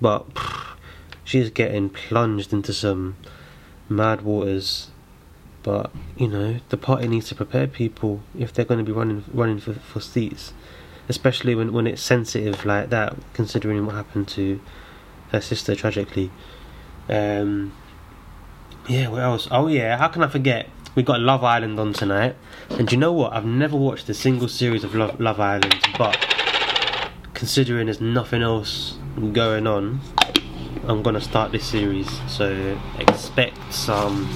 But 0.00 0.26
she's 1.24 1.50
getting 1.50 1.90
plunged 1.90 2.52
into 2.52 2.72
some 2.72 3.16
mad 3.88 4.22
waters. 4.22 4.90
But 5.62 5.90
you 6.16 6.26
know 6.26 6.60
the 6.70 6.78
party 6.78 7.06
needs 7.06 7.28
to 7.28 7.34
prepare 7.34 7.66
people 7.66 8.22
if 8.38 8.52
they're 8.52 8.64
going 8.64 8.78
to 8.78 8.84
be 8.84 8.92
running 8.92 9.24
running 9.34 9.60
for 9.60 9.74
for 9.74 10.00
seats 10.00 10.54
especially 11.10 11.56
when 11.56 11.72
when 11.72 11.86
it's 11.88 12.00
sensitive 12.00 12.64
like 12.64 12.88
that, 12.90 13.16
considering 13.34 13.84
what 13.84 13.96
happened 13.96 14.28
to 14.28 14.60
her 15.32 15.40
sister 15.40 15.74
tragically. 15.74 16.30
Um, 17.08 17.72
yeah, 18.88 19.08
what 19.08 19.20
else? 19.20 19.48
Oh 19.50 19.66
yeah, 19.66 19.98
how 19.98 20.06
can 20.08 20.22
I 20.22 20.28
forget? 20.28 20.68
We 20.96 21.04
got 21.04 21.20
Love 21.20 21.44
Island 21.44 21.78
on 21.78 21.92
tonight, 21.92 22.34
and 22.70 22.90
you 22.90 22.98
know 22.98 23.12
what? 23.12 23.32
I've 23.32 23.44
never 23.44 23.76
watched 23.76 24.08
a 24.08 24.14
single 24.14 24.48
series 24.48 24.82
of 24.82 24.92
Love, 24.92 25.20
Love 25.20 25.38
Island, 25.38 25.78
but 25.96 26.18
considering 27.32 27.86
there's 27.86 28.00
nothing 28.00 28.42
else 28.42 28.98
going 29.32 29.68
on, 29.68 30.00
I'm 30.88 31.02
gonna 31.04 31.20
start 31.20 31.52
this 31.52 31.64
series. 31.64 32.08
So 32.28 32.76
expect 32.98 33.72
some 33.72 34.28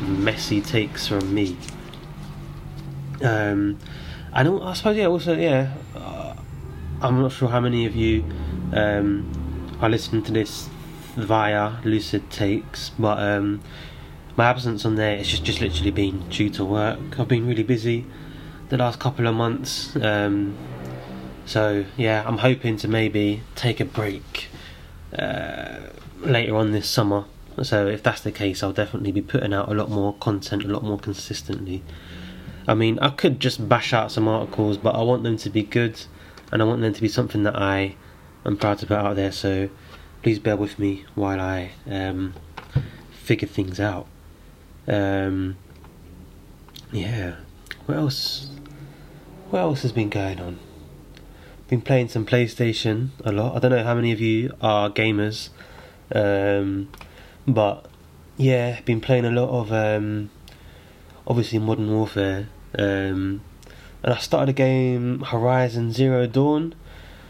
messy 0.00 0.60
takes 0.60 1.06
from 1.06 1.32
me. 1.32 1.56
Um, 3.22 3.78
and 4.32 4.62
I 4.62 4.72
suppose 4.72 4.96
yeah, 4.96 5.06
also 5.06 5.36
yeah, 5.36 5.74
uh, 5.94 6.34
I'm 7.00 7.22
not 7.22 7.30
sure 7.30 7.48
how 7.48 7.60
many 7.60 7.86
of 7.86 7.94
you 7.94 8.24
um, 8.72 9.30
are 9.80 9.88
listening 9.88 10.24
to 10.24 10.32
this 10.32 10.68
via 11.14 11.74
Lucid 11.84 12.28
Takes, 12.30 12.90
but 12.98 13.20
um, 13.20 13.60
my 14.36 14.46
absence 14.46 14.84
on 14.84 14.96
there 14.96 15.16
is 15.16 15.28
just 15.28 15.44
just 15.44 15.60
literally 15.60 15.90
been 15.90 16.28
due 16.28 16.50
to 16.50 16.64
work. 16.64 17.18
I've 17.18 17.28
been 17.28 17.46
really 17.46 17.62
busy 17.62 18.04
the 18.68 18.76
last 18.76 18.98
couple 18.98 19.26
of 19.26 19.34
months, 19.34 19.94
um, 19.96 20.56
so 21.46 21.84
yeah, 21.96 22.24
I'm 22.26 22.38
hoping 22.38 22.76
to 22.78 22.88
maybe 22.88 23.42
take 23.54 23.78
a 23.78 23.84
break 23.84 24.48
uh, 25.16 25.80
later 26.20 26.56
on 26.56 26.72
this 26.72 26.88
summer. 26.88 27.26
So 27.62 27.86
if 27.86 28.02
that's 28.02 28.22
the 28.22 28.32
case, 28.32 28.64
I'll 28.64 28.72
definitely 28.72 29.12
be 29.12 29.22
putting 29.22 29.54
out 29.54 29.68
a 29.68 29.74
lot 29.74 29.88
more 29.88 30.14
content, 30.14 30.64
a 30.64 30.68
lot 30.68 30.82
more 30.82 30.98
consistently. 30.98 31.84
I 32.66 32.74
mean, 32.74 32.98
I 32.98 33.10
could 33.10 33.38
just 33.38 33.68
bash 33.68 33.92
out 33.92 34.10
some 34.10 34.26
articles, 34.26 34.78
but 34.78 34.96
I 34.96 35.02
want 35.02 35.22
them 35.22 35.36
to 35.36 35.50
be 35.50 35.62
good, 35.62 36.00
and 36.50 36.60
I 36.60 36.64
want 36.64 36.80
them 36.80 36.92
to 36.92 37.00
be 37.00 37.08
something 37.08 37.44
that 37.44 37.54
I 37.54 37.94
am 38.44 38.56
proud 38.56 38.78
to 38.78 38.86
put 38.86 38.96
out 38.96 39.14
there. 39.14 39.30
So 39.30 39.68
please 40.22 40.40
bear 40.40 40.56
with 40.56 40.78
me 40.78 41.04
while 41.14 41.40
I 41.40 41.72
um, 41.86 42.34
figure 43.12 43.46
things 43.46 43.78
out. 43.78 44.08
Um, 44.86 45.56
yeah, 46.92 47.36
what 47.86 47.98
else? 47.98 48.50
What 49.50 49.60
else 49.60 49.82
has 49.82 49.92
been 49.92 50.10
going 50.10 50.40
on? 50.40 50.58
Been 51.68 51.80
playing 51.80 52.08
some 52.08 52.26
PlayStation 52.26 53.10
a 53.24 53.32
lot. 53.32 53.56
I 53.56 53.58
don't 53.58 53.70
know 53.70 53.84
how 53.84 53.94
many 53.94 54.12
of 54.12 54.20
you 54.20 54.52
are 54.60 54.90
gamers, 54.90 55.48
um, 56.14 56.90
but 57.46 57.86
yeah, 58.36 58.80
been 58.82 59.00
playing 59.00 59.24
a 59.24 59.30
lot 59.30 59.48
of 59.48 59.72
um, 59.72 60.30
obviously 61.26 61.58
Modern 61.58 61.90
Warfare 61.90 62.48
um, 62.78 63.40
and 64.02 64.12
I 64.12 64.18
started 64.18 64.50
a 64.50 64.52
game 64.52 65.20
Horizon 65.20 65.92
Zero 65.92 66.26
Dawn. 66.26 66.74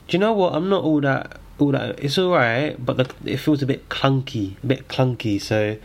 Do 0.09 0.17
you 0.17 0.19
know 0.19 0.33
what? 0.33 0.55
I'm 0.55 0.69
not 0.69 0.83
all 0.85 1.01
that 1.03 1.41
all 1.59 1.73
that. 1.73 2.03
It's 2.03 2.19
all 2.19 2.33
right, 2.33 2.75
but 2.85 2.97
the, 2.97 3.31
it 3.31 3.37
feels 3.37 3.63
a 3.63 3.67
bit 3.67 3.89
clunky, 3.89 4.57
a 4.63 4.67
bit 4.67 4.89
clunky. 4.89 5.41
So, 5.41 5.77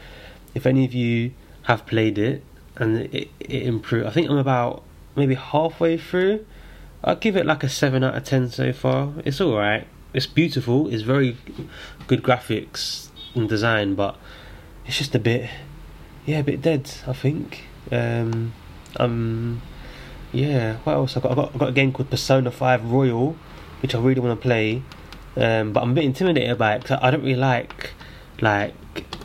if 0.56 0.66
any 0.66 0.86
of 0.86 0.94
you 0.94 1.32
have 1.70 1.86
played 1.86 2.18
it 2.18 2.44
and 2.78 2.98
it, 2.98 3.30
it 3.40 3.64
improved, 3.64 4.08
I 4.08 4.10
think 4.10 4.28
I'm 4.28 4.38
about 4.38 4.84
maybe 5.16 5.36
halfway 5.36 5.98
through. 5.98 6.46
I'll 7.04 7.16
give 7.16 7.38
it 7.38 7.46
like 7.46 7.64
a 7.64 7.70
seven 7.70 8.04
out 8.04 8.16
of 8.16 8.24
ten 8.24 8.50
so 8.50 8.74
far. 8.74 9.14
It's 9.24 9.40
all 9.40 9.56
right. 9.56 9.86
It's 10.14 10.26
beautiful. 10.26 10.92
It's 10.92 11.04
very 11.04 11.38
good 12.08 12.24
graphics 12.24 13.10
and 13.36 13.48
design, 13.48 13.94
but 13.94 14.18
it's 14.86 14.98
just 14.98 15.14
a 15.14 15.20
bit, 15.20 15.48
yeah, 16.26 16.40
a 16.40 16.44
bit 16.44 16.62
dead. 16.62 16.92
I 17.06 17.14
think. 17.14 17.66
Um, 17.92 18.54
um, 18.98 19.62
yeah. 20.34 20.78
What 20.78 20.94
else? 20.94 21.18
I 21.18 21.20
got, 21.20 21.32
I 21.32 21.36
got 21.36 21.56
I 21.56 21.58
got 21.60 21.70
a 21.70 21.74
game 21.74 21.94
called 21.94 22.10
Persona 22.10 22.50
Five 22.52 22.84
Royal, 22.84 23.38
which 23.82 23.94
I 23.94 24.00
really 24.00 24.20
want 24.20 24.40
to 24.40 24.42
play. 24.42 24.82
Um, 25.38 25.72
but 25.72 25.84
I'm 25.84 25.92
a 25.92 25.94
bit 25.94 26.04
intimidated 26.06 26.58
by 26.58 26.76
it 26.76 26.82
because 26.82 27.00
I 27.02 27.12
don't 27.12 27.22
really 27.22 27.36
like 27.36 27.92
like 28.42 28.74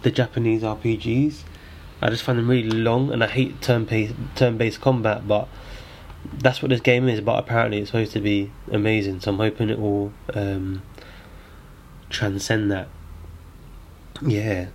the 0.03 0.11
Japanese 0.11 0.63
RPGs. 0.63 1.43
I 2.05 2.11
just 2.11 2.23
find 2.23 2.39
them 2.39 2.51
really 2.51 2.69
long, 2.69 3.11
and 3.11 3.25
I 3.25 3.27
hate 3.27 3.63
turn 3.63 3.87
based 3.87 4.15
turn 4.37 4.59
based 4.59 4.83
combat. 4.83 5.27
But 5.27 5.49
that's 6.35 6.61
what 6.61 6.69
this 6.69 6.83
game 6.83 7.09
is. 7.09 7.23
But 7.23 7.39
apparently, 7.39 7.79
it's 7.79 7.89
supposed 7.89 8.13
to 8.13 8.21
be 8.21 8.53
amazing. 8.71 9.21
So 9.21 9.31
I'm 9.31 9.39
hoping 9.39 9.71
it 9.71 9.81
will 9.81 10.13
um, 10.35 10.83
transcend 12.11 12.71
that. 12.71 12.89
Yeah. 14.21 14.67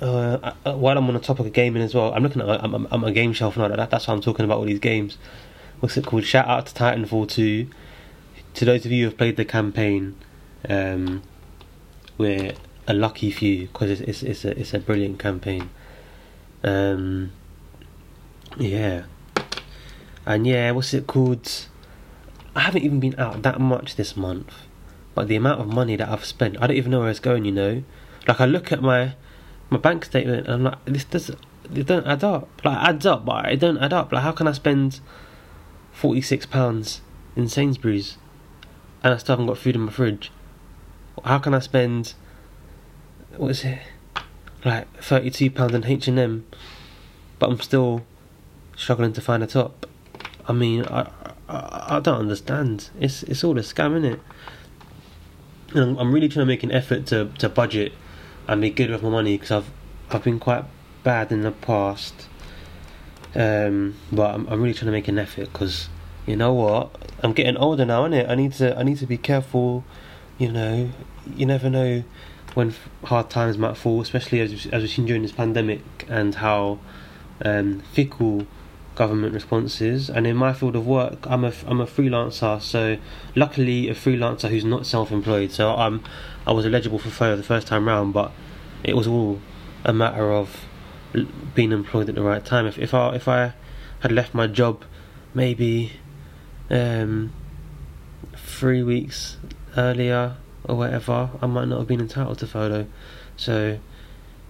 Uh, 0.00 0.52
while 0.64 0.96
I'm 0.96 1.06
on 1.06 1.14
the 1.14 1.20
topic 1.20 1.46
of 1.46 1.52
gaming 1.52 1.82
as 1.82 1.94
well, 1.94 2.14
I'm 2.14 2.22
looking 2.22 2.40
at 2.40 2.48
I'm, 2.48 2.74
I'm, 2.74 2.88
I'm 2.90 3.04
a 3.04 3.12
game 3.12 3.34
shelf 3.34 3.58
now. 3.58 3.68
That, 3.68 3.90
that's 3.90 4.08
why 4.08 4.14
I'm 4.14 4.22
talking 4.22 4.46
about 4.46 4.56
all 4.56 4.64
these 4.64 4.80
games. 4.80 5.18
What's 5.80 5.98
it 5.98 6.06
called? 6.06 6.24
Shout 6.24 6.48
out 6.48 6.64
to 6.66 6.74
Titanfall 6.74 7.28
2. 7.28 7.68
to 8.54 8.64
those 8.64 8.86
of 8.86 8.90
you 8.90 9.04
who 9.04 9.10
have 9.10 9.18
played 9.18 9.36
the 9.36 9.44
campaign, 9.44 10.16
um, 10.66 11.22
we're 12.16 12.54
a 12.86 12.94
lucky 12.94 13.30
few 13.30 13.66
because 13.66 14.00
it's, 14.00 14.00
it's 14.00 14.22
it's 14.22 14.44
a 14.46 14.58
it's 14.58 14.72
a 14.72 14.78
brilliant 14.78 15.18
campaign. 15.18 15.68
Um, 16.64 17.30
yeah, 18.56 19.04
and 20.24 20.46
yeah, 20.46 20.70
what's 20.70 20.94
it 20.94 21.06
called? 21.06 21.68
I 22.56 22.60
haven't 22.60 22.82
even 22.82 23.00
been 23.00 23.18
out 23.20 23.42
that 23.42 23.60
much 23.60 23.96
this 23.96 24.16
month, 24.16 24.54
but 25.14 25.28
the 25.28 25.36
amount 25.36 25.60
of 25.60 25.68
money 25.68 25.96
that 25.96 26.08
I've 26.08 26.24
spent, 26.24 26.56
I 26.60 26.66
don't 26.66 26.76
even 26.76 26.90
know 26.90 27.00
where 27.00 27.10
it's 27.10 27.20
going. 27.20 27.44
You 27.44 27.52
know, 27.52 27.84
like 28.26 28.40
I 28.40 28.46
look 28.46 28.72
at 28.72 28.80
my 28.80 29.14
my 29.68 29.76
bank 29.76 30.06
statement 30.06 30.46
and 30.46 30.54
I'm 30.54 30.64
like, 30.64 30.84
this 30.86 31.04
doesn't 31.04 31.38
it 31.74 31.86
don't 31.86 32.06
add 32.06 32.24
up. 32.24 32.48
Like 32.64 32.78
adds 32.78 33.06
up, 33.06 33.24
but 33.24 33.52
it 33.52 33.60
don't 33.60 33.78
add 33.78 33.92
up. 33.92 34.12
Like 34.12 34.22
how 34.22 34.32
can 34.32 34.48
I 34.48 34.52
spend 34.52 35.00
forty 35.92 36.22
six 36.22 36.46
pounds 36.46 37.02
in 37.36 37.48
Sainsbury's 37.48 38.16
and 39.02 39.12
I 39.12 39.16
still 39.18 39.34
haven't 39.34 39.46
got 39.46 39.58
food 39.58 39.74
in 39.74 39.82
my 39.82 39.92
fridge? 39.92 40.32
How 41.24 41.38
can 41.38 41.52
I 41.52 41.58
spend 41.58 42.14
what 43.36 43.50
is 43.50 43.64
it 43.64 43.80
like 44.64 44.86
thirty 45.02 45.30
two 45.30 45.50
pounds 45.50 45.74
in 45.74 45.84
H 45.84 46.08
and 46.08 46.18
M, 46.18 46.46
but 47.38 47.50
I'm 47.50 47.60
still 47.60 48.04
struggling 48.76 49.12
to 49.12 49.20
find 49.20 49.42
a 49.42 49.46
top? 49.46 49.86
I 50.46 50.52
mean, 50.52 50.84
I, 50.86 51.10
I 51.48 51.96
I 51.96 52.00
don't 52.00 52.20
understand. 52.20 52.90
It's 52.98 53.22
it's 53.24 53.44
all 53.44 53.58
a 53.58 53.62
scam, 53.62 53.96
isn't 53.96 54.12
it? 54.12 54.20
And 55.74 55.98
I'm 55.98 56.12
really 56.12 56.28
trying 56.28 56.46
to 56.46 56.52
make 56.52 56.62
an 56.62 56.72
effort 56.72 57.06
to 57.06 57.30
to 57.38 57.48
budget 57.48 57.92
and 58.46 58.60
be 58.60 58.70
good 58.70 58.90
with 58.90 59.02
my 59.02 59.10
money 59.10 59.36
because 59.36 59.50
I've 59.50 59.70
I've 60.10 60.24
been 60.24 60.38
quite 60.38 60.64
bad 61.02 61.32
in 61.32 61.42
the 61.42 61.52
past. 61.52 62.28
Um, 63.34 63.96
but 64.12 64.34
I'm, 64.34 64.46
I'm 64.46 64.62
really 64.62 64.74
trying 64.74 64.86
to 64.86 64.92
make 64.92 65.08
an 65.08 65.18
effort 65.18 65.52
because 65.52 65.88
you 66.24 66.36
know 66.36 66.52
what 66.52 66.90
I'm 67.22 67.32
getting 67.32 67.56
older 67.56 67.84
now, 67.84 68.06
innit? 68.06 68.28
I 68.28 68.34
need 68.34 68.52
to 68.54 68.78
I 68.78 68.82
need 68.82 68.98
to 68.98 69.06
be 69.06 69.18
careful. 69.18 69.84
You 70.38 70.50
know, 70.50 70.90
you 71.36 71.46
never 71.46 71.70
know 71.70 72.02
when 72.54 72.74
hard 73.04 73.28
times 73.30 73.58
might 73.58 73.76
fall, 73.76 74.00
especially 74.00 74.40
as 74.40 74.66
as 74.66 74.82
we've 74.82 74.90
seen 74.90 75.06
during 75.06 75.22
this 75.22 75.32
pandemic 75.32 75.82
and 76.08 76.36
how 76.36 76.78
um, 77.44 77.80
fickle 77.92 78.46
government 78.94 79.34
responses. 79.34 80.08
And 80.08 80.26
in 80.26 80.36
my 80.36 80.52
field 80.52 80.76
of 80.76 80.86
work, 80.86 81.26
I'm 81.26 81.44
a 81.44 81.52
I'm 81.66 81.80
a 81.80 81.86
freelancer, 81.86 82.60
so 82.62 82.96
luckily 83.34 83.88
a 83.88 83.94
freelancer 83.94 84.48
who's 84.48 84.64
not 84.64 84.86
self-employed. 84.86 85.50
So 85.50 85.74
I'm 85.74 86.02
I 86.46 86.52
was 86.52 86.66
eligible 86.66 86.98
for 86.98 87.10
furlough 87.10 87.36
the 87.36 87.42
first 87.42 87.66
time 87.66 87.86
round, 87.86 88.14
but 88.14 88.32
it 88.82 88.96
was 88.96 89.06
all 89.06 89.40
a 89.84 89.92
matter 89.92 90.32
of 90.32 90.64
being 91.54 91.72
employed 91.72 92.08
at 92.08 92.14
the 92.14 92.22
right 92.22 92.44
time. 92.44 92.66
If 92.66 92.78
if 92.78 92.94
I 92.94 93.14
if 93.14 93.28
I 93.28 93.54
had 94.00 94.12
left 94.12 94.34
my 94.34 94.46
job, 94.46 94.84
maybe 95.32 95.92
um, 96.70 97.32
three 98.36 98.82
weeks 98.82 99.38
earlier 99.76 100.36
or 100.64 100.76
whatever, 100.76 101.30
I 101.40 101.46
might 101.46 101.68
not 101.68 101.78
have 101.78 101.88
been 101.88 102.00
entitled 102.00 102.38
to 102.38 102.46
furlough. 102.46 102.86
So 103.36 103.78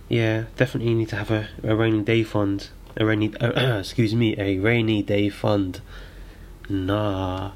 yeah, 0.09 0.45
definitely 0.57 0.95
need 0.95 1.09
to 1.11 1.17
have 1.17 1.31
a, 1.31 1.49
a 1.63 1.75
rainy 1.75 2.03
day 2.03 2.23
fund. 2.23 2.69
A 2.97 3.05
rainy 3.05 3.35
uh, 3.37 3.79
excuse 3.81 4.15
me, 4.15 4.35
a 4.39 4.59
rainy 4.59 5.03
day 5.03 5.29
fund. 5.29 5.81
Nah. 6.69 7.53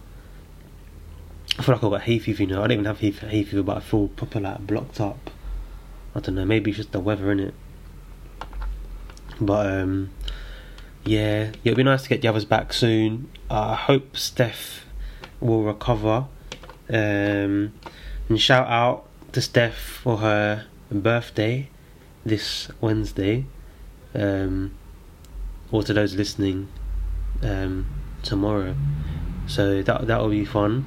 I 1.59 1.63
feel 1.63 1.75
like 1.75 1.85
I've 1.85 1.91
got 1.91 2.03
hay 2.03 2.19
fever, 2.19 2.45
you. 2.45 2.57
I 2.57 2.61
don't 2.61 2.73
even 2.73 2.85
have 2.85 3.01
hay, 3.01 3.11
hay 3.11 3.43
fever, 3.43 3.63
but 3.63 3.79
I 3.79 3.81
feel 3.81 4.09
proper 4.09 4.41
like 4.41 4.67
blocked 4.67 5.01
up. 5.01 5.31
I 6.15 6.21
don't 6.21 6.35
know, 6.35 6.45
maybe 6.45 6.71
it's 6.71 6.79
just 6.79 6.93
the 6.93 7.01
weather 7.01 7.31
in 7.33 7.41
it. 7.41 7.55
But 9.41 9.67
um, 9.67 10.11
yeah, 11.05 11.45
yeah, 11.45 11.53
it'd 11.65 11.77
be 11.77 11.83
nice 11.83 12.03
to 12.05 12.09
get 12.09 12.23
the 12.23 12.29
others 12.29 12.45
back 12.45 12.73
soon. 12.73 13.31
I 13.51 13.75
hope 13.75 14.17
Steph 14.17 14.85
will 15.41 15.63
recover. 15.63 16.27
Um, 16.91 17.73
and 18.29 18.41
shout 18.41 18.69
out 18.69 19.07
to 19.33 19.41
Steph 19.41 19.77
for 19.77 20.19
her 20.19 20.67
birthday 20.91 21.69
this 22.25 22.71
Wednesday. 22.81 23.47
Um, 24.15 24.75
or 25.71 25.83
to 25.83 25.93
those 25.93 26.15
listening 26.15 26.69
um, 27.43 27.87
tomorrow. 28.23 28.75
So 29.47 29.83
that 29.83 30.07
that 30.07 30.21
will 30.21 30.31
be 30.31 30.45
fun. 30.45 30.87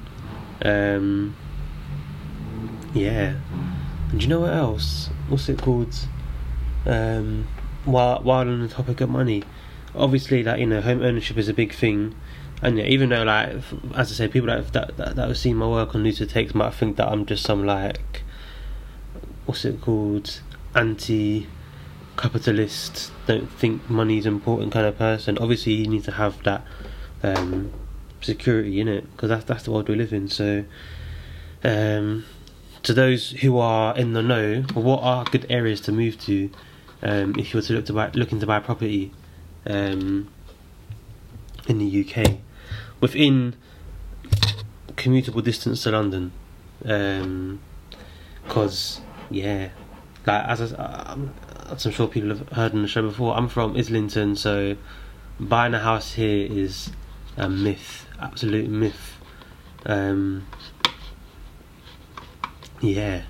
Um, 0.64 1.36
yeah. 2.94 3.36
And 4.10 4.20
do 4.20 4.24
you 4.24 4.28
know 4.28 4.40
what 4.40 4.52
else? 4.52 5.10
What's 5.28 5.48
it 5.48 5.60
called? 5.60 5.94
Um, 6.86 7.46
while 7.84 8.22
while 8.22 8.40
on 8.40 8.60
the 8.60 8.68
topic 8.68 9.00
of 9.00 9.10
money, 9.10 9.42
obviously, 9.94 10.42
like 10.42 10.60
you 10.60 10.66
know, 10.66 10.80
home 10.80 11.02
ownership 11.02 11.36
is 11.36 11.48
a 11.48 11.54
big 11.54 11.72
thing, 11.72 12.14
and 12.62 12.78
yeah, 12.78 12.84
even 12.84 13.08
though 13.08 13.24
like 13.24 13.56
as 13.94 14.12
I 14.12 14.14
say, 14.14 14.28
people 14.28 14.46
that 14.46 14.72
that 14.72 14.96
that, 14.96 15.16
that 15.16 15.28
have 15.28 15.36
seen 15.36 15.56
my 15.56 15.66
work 15.66 15.94
on 15.94 16.04
Lucid 16.04 16.30
Takes 16.30 16.54
might 16.54 16.72
think 16.72 16.96
that 16.96 17.08
I'm 17.08 17.26
just 17.26 17.42
some 17.42 17.66
like 17.66 18.22
what's 19.46 19.64
it 19.64 19.80
called 19.80 20.40
anti 20.74 21.48
capitalist 22.16 23.10
don't 23.26 23.50
think 23.50 23.90
money 23.90 24.18
is 24.18 24.26
important 24.26 24.72
kind 24.72 24.86
of 24.86 24.96
person. 24.96 25.38
Obviously 25.38 25.72
you 25.72 25.88
need 25.88 26.04
to 26.04 26.12
have 26.12 26.40
that 26.44 26.64
um, 27.24 27.72
security 28.20 28.80
in 28.80 28.86
it 28.86 29.10
because 29.10 29.28
that's 29.28 29.44
that's 29.44 29.64
the 29.64 29.72
world 29.72 29.88
we 29.88 29.96
live 29.96 30.12
in. 30.12 30.28
So 30.28 30.64
um, 31.64 32.24
to 32.84 32.94
those 32.94 33.30
who 33.30 33.58
are 33.58 33.96
in 33.96 34.12
the 34.12 34.22
know 34.22 34.62
what 34.74 35.02
are 35.02 35.24
good 35.24 35.46
areas 35.50 35.80
to 35.82 35.92
move 35.92 36.20
to 36.20 36.48
um, 37.02 37.34
if 37.36 37.52
you 37.52 37.58
were 37.58 37.62
to 37.62 37.72
look 37.72 37.86
to 37.86 37.92
buy 37.92 38.10
looking 38.14 38.38
to 38.38 38.46
buy 38.46 38.60
property 38.60 39.12
um, 39.66 40.28
in 41.66 41.78
the 41.78 42.06
UK 42.06 42.38
within 43.02 43.54
commutable 44.96 45.44
distance 45.44 45.82
to 45.82 45.90
London 45.90 46.32
because 48.42 48.98
um, 48.98 49.04
yeah 49.30 49.68
like 50.26 50.44
as 50.44 50.72
I, 50.72 51.16
as 51.70 51.86
I'm 51.86 51.92
sure 51.92 52.06
people 52.06 52.28
have 52.30 52.48
heard 52.50 52.72
on 52.74 52.82
the 52.82 52.88
show 52.88 53.02
before, 53.02 53.36
I'm 53.36 53.48
from 53.48 53.76
Islington, 53.76 54.36
so 54.36 54.76
buying 55.40 55.74
a 55.74 55.80
house 55.80 56.12
here 56.12 56.46
is 56.50 56.90
a 57.36 57.48
myth, 57.48 58.06
absolute 58.20 58.68
myth. 58.68 59.16
Um, 59.84 60.46
yeah, 62.80 63.22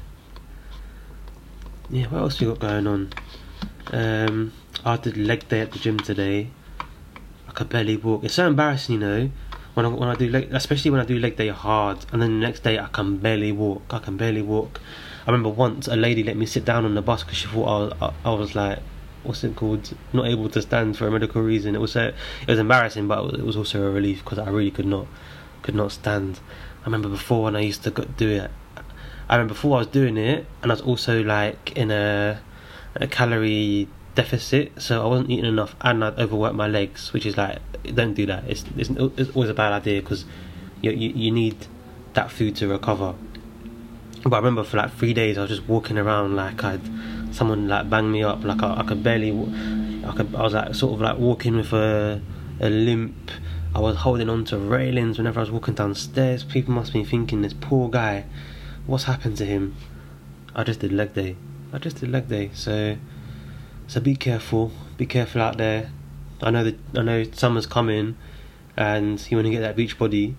yeah. 1.89 2.07
What 2.07 2.19
else 2.23 2.41
we 2.41 2.47
got 2.47 2.59
going 2.59 2.87
on? 2.87 3.13
Um, 3.91 4.53
I 4.85 4.97
did 4.97 5.17
leg 5.17 5.49
day 5.49 5.61
at 5.61 5.73
the 5.73 5.79
gym 5.79 5.99
today. 5.99 6.51
I 7.49 7.53
could 7.53 7.69
barely 7.69 7.97
walk. 7.97 8.25
It's 8.25 8.35
so 8.35 8.47
embarrassing, 8.47 8.95
you 8.95 9.01
know. 9.01 9.31
When 9.75 9.87
I 9.87 9.89
when 9.89 10.09
I 10.09 10.15
do 10.15 10.29
leg, 10.29 10.49
especially 10.53 10.91
when 10.91 11.01
I 11.01 11.05
do 11.05 11.19
leg 11.19 11.37
day 11.37 11.49
hard, 11.49 12.05
and 12.13 12.21
then 12.21 12.41
the 12.41 12.47
next 12.47 12.61
day 12.63 12.79
I 12.79 12.89
can 12.89 13.17
barely 13.17 13.53
walk. 13.53 13.83
I 13.91 13.99
can 13.99 14.17
barely 14.17 14.43
walk. 14.43 14.81
I 15.27 15.31
remember 15.31 15.49
once 15.49 15.89
a 15.89 15.97
lady 15.97 16.23
let 16.23 16.37
me 16.37 16.47
sit 16.47 16.65
down 16.65 16.85
on 16.85 16.95
the 16.95 17.03
bus 17.03 17.23
because 17.23 17.39
she 17.39 17.47
thought 17.47 17.67
I 17.67 17.79
was, 17.79 17.93
I, 18.25 18.31
I 18.31 18.35
was 18.35 18.55
like, 18.55 18.79
what's 19.23 19.45
it 19.45 19.57
called? 19.57 19.95
Not 20.13 20.27
able 20.27 20.49
to 20.51 20.63
stand 20.63 20.97
for 20.97 21.07
a 21.07 21.11
medical 21.11 21.43
reason. 21.43 21.75
It 21.75 21.81
was 21.81 21.97
it 21.97 22.15
was 22.47 22.59
embarrassing, 22.59 23.09
but 23.09 23.35
it 23.35 23.45
was 23.45 23.57
also 23.57 23.87
a 23.87 23.91
relief 23.91 24.25
because 24.25 24.39
I 24.39 24.49
really 24.51 24.71
could 24.71 24.87
not 24.87 25.07
could 25.63 25.75
not 25.75 25.93
stand. 25.93 26.41
I 26.83 26.87
remember 26.87 27.09
before 27.09 27.45
when 27.45 27.57
I 27.57 27.61
used 27.61 27.83
to 27.85 27.91
do 27.91 28.29
it. 28.29 28.51
I 29.29 29.37
remember 29.37 29.55
before 29.55 29.77
I 29.77 29.79
was 29.81 29.87
doing 29.87 30.17
it, 30.17 30.47
and 30.63 30.71
I 30.71 30.75
was 30.75 30.83
also 30.83 31.23
like 31.23 31.73
in 31.77 31.91
a, 31.91 32.41
a 32.97 33.07
calorie 33.07 33.89
deficit, 34.15 34.81
so 34.81 35.03
I 35.03 35.07
wasn't 35.07 35.31
eating 35.31 35.47
enough, 35.47 35.75
and 35.81 36.05
I'd 36.05 36.19
overwork 36.19 36.55
my 36.55 36.67
legs, 36.67 37.13
which 37.13 37.27
is 37.27 37.37
like 37.37 37.59
don't 37.95 38.15
do 38.15 38.27
that. 38.27 38.45
It's 38.49 38.65
it's, 38.77 38.91
it's 38.91 39.31
always 39.31 39.51
a 39.51 39.55
bad 39.55 39.73
idea 39.73 40.01
because 40.01 40.25
you, 40.81 40.91
you 40.93 41.11
you 41.11 41.31
need 41.31 41.67
that 42.15 42.31
food 42.31 42.57
to 42.57 42.69
recover. 42.69 43.15
But 44.25 44.35
I 44.35 44.39
remember 44.39 44.63
for 44.63 44.77
like 44.77 44.93
three 44.95 45.15
days 45.15 45.37
I 45.37 45.43
was 45.43 45.51
just 45.51 45.69
walking 45.69 45.99
around 45.99 46.37
like 46.37 46.63
I'd 46.63 46.81
someone 47.35 47.67
like 47.67 47.89
bang 47.89 48.13
me 48.13 48.23
up 48.23 48.45
like 48.45 48.63
I, 48.63 48.81
I 48.81 48.83
could 48.85 49.03
barely 49.03 49.31
I 50.05 50.13
could 50.13 50.35
I 50.35 50.43
was 50.43 50.53
like 50.53 50.75
sort 50.75 50.95
of 50.95 51.01
like 51.01 51.19
walking 51.19 51.57
with 51.57 51.73
a 51.73 52.21
a 52.61 52.71
limp. 52.71 53.31
I 53.75 53.81
was 53.81 53.97
holding 53.97 54.29
on 54.29 54.45
to 54.47 54.59
railings 54.59 55.17
whenever 55.17 55.41
I 55.41 55.45
was 55.45 55.51
walking 55.51 55.75
downstairs. 55.75 56.45
People 56.45 56.75
must 56.75 56.93
be 56.93 57.05
thinking 57.05 57.41
this 57.41 57.55
poor 57.55 57.89
guy, 57.89 58.27
what's 58.87 59.05
happened 59.05 59.39
to 59.39 59.47
him? 59.47 59.75
I 60.55 60.63
just 60.63 60.81
did 60.81 60.93
leg 60.93 61.15
day. 61.15 61.37
I 61.73 61.79
just 61.79 61.97
did 61.97 62.11
leg 62.11 62.29
day. 62.29 62.51
So 62.53 62.99
so 63.93 64.01
be 64.01 64.17
careful. 64.17 64.73
Be 64.97 65.05
careful 65.05 65.43
out 65.43 65.59
there. 65.59 65.91
I 66.41 66.51
know 66.51 66.65
that 66.65 66.79
I 66.97 67.03
know 67.03 67.25
summer's 67.25 67.67
coming 67.67 68.17
and 68.75 69.31
you 69.31 69.37
want 69.37 69.45
to 69.45 69.51
get 69.51 69.61
that 69.61 69.77
beach 69.77 69.99
body, 69.99 70.35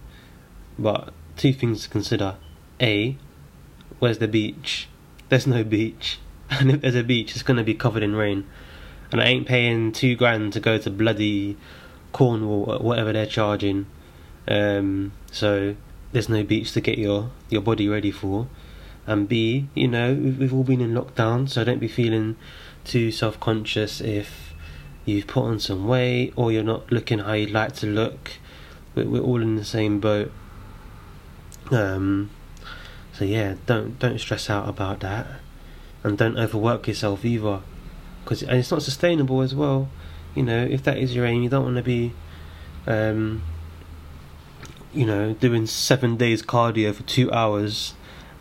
but 0.80 1.14
two 1.38 1.54
things 1.54 1.84
to 1.84 1.90
consider. 1.90 2.38
A 2.82 3.16
where's 4.00 4.18
the 4.18 4.28
beach? 4.28 4.88
There's 5.30 5.46
no 5.46 5.64
beach. 5.64 6.20
And 6.50 6.72
if 6.72 6.82
there's 6.82 6.96
a 6.96 7.04
beach, 7.04 7.36
it's 7.36 7.44
to 7.44 7.64
be 7.64 7.76
covered 7.76 8.02
in 8.02 8.16
rain. 8.16 8.46
And 9.12 9.22
I 9.22 9.26
ain't 9.26 9.48
paying 9.48 9.92
two 9.92 10.16
grand 10.16 10.54
to 10.54 10.60
go 10.60 10.80
to 10.80 10.90
bloody 10.90 11.56
Cornwall 12.12 12.72
or 12.72 12.80
whatever 12.80 13.14
they're 13.14 13.26
charging. 13.26 13.86
Um, 14.48 15.14
so 15.32 15.76
there's 16.12 16.30
no 16.30 16.44
beach 16.44 16.72
to 16.74 16.82
get 16.82 16.98
your, 16.98 17.30
your 17.50 17.62
body 17.62 17.88
ready 17.88 18.12
for. 18.12 18.48
And 19.06 19.28
B, 19.28 19.68
you 19.74 19.88
know, 19.88 20.14
we've, 20.14 20.40
we've 20.40 20.54
all 20.54 20.64
been 20.64 20.82
in 20.82 20.94
lockdown, 20.94 21.50
so 21.50 21.64
don't 21.64 21.80
be 21.80 21.88
feeling 21.88 22.36
too 22.84 23.12
self 23.12 23.40
conscious 23.40 24.02
if 24.02 24.54
you've 25.06 25.28
put 25.28 25.44
on 25.44 25.60
some 25.60 25.88
weight 25.88 26.34
or 26.36 26.52
you're 26.52 26.64
not 26.64 26.92
looking 26.92 27.20
how 27.20 27.34
you'd 27.34 27.52
like 27.52 27.74
to 27.78 27.88
look. 27.88 28.32
We're, 28.96 29.20
all 29.20 29.42
in 29.42 29.56
the 29.56 29.66
same 29.66 30.00
boat. 30.00 30.32
Um, 31.72 32.30
so 33.14 33.26
yeah, 33.26 33.56
don't 33.66 33.98
don't 34.00 34.20
stress 34.20 34.50
out 34.50 34.68
about 34.68 35.00
that, 35.02 35.28
and 36.04 36.18
don't 36.18 36.38
overwork 36.38 36.88
yourself 36.88 37.24
either, 37.24 37.62
because 38.24 38.42
and 38.42 38.54
it's 38.58 38.72
not 38.72 38.82
sustainable 38.82 39.42
as 39.42 39.56
well. 39.56 39.90
You 40.36 40.44
know, 40.44 40.64
if 40.64 40.84
that 40.84 40.98
is 40.98 41.16
your 41.16 41.26
aim, 41.26 41.44
you 41.44 41.50
don't 41.50 41.64
want 41.64 41.78
to 41.78 41.84
be, 41.84 42.14
um, 42.88 43.44
you 44.92 45.06
know, 45.06 45.34
doing 45.34 45.68
seven 45.68 46.18
days 46.18 46.42
cardio 46.42 46.94
for 46.94 47.04
two 47.04 47.32
hours 47.32 47.94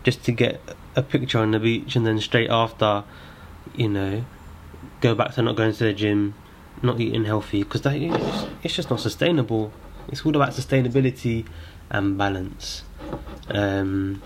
just 0.05 0.24
to 0.24 0.33
get 0.33 0.61
a 0.96 1.02
picture 1.02 1.38
on 1.38 1.50
the 1.50 1.61
beach, 1.61 1.94
and 1.94 2.07
then 2.07 2.18
straight 2.18 2.50
after, 2.50 3.05
you 3.76 3.88
know, 3.88 4.24
go 5.02 5.14
back 5.14 5.34
to 5.34 5.42
not 5.42 5.56
going 5.56 5.72
to 5.72 5.84
the 5.84 5.92
gym, 5.92 6.34
not 6.80 6.98
eating 7.00 7.24
healthy, 7.24 7.64
because 7.64 7.82
that 7.82 7.96
it's, 7.96 8.46
it's 8.62 8.74
just 8.74 8.88
not 8.88 9.00
sustainable. 9.00 9.72
It's 10.08 10.24
all 10.24 10.34
about 10.34 10.50
sustainability 10.50 11.46
and 11.90 12.16
balance. 12.16 12.84
Um, 13.48 14.22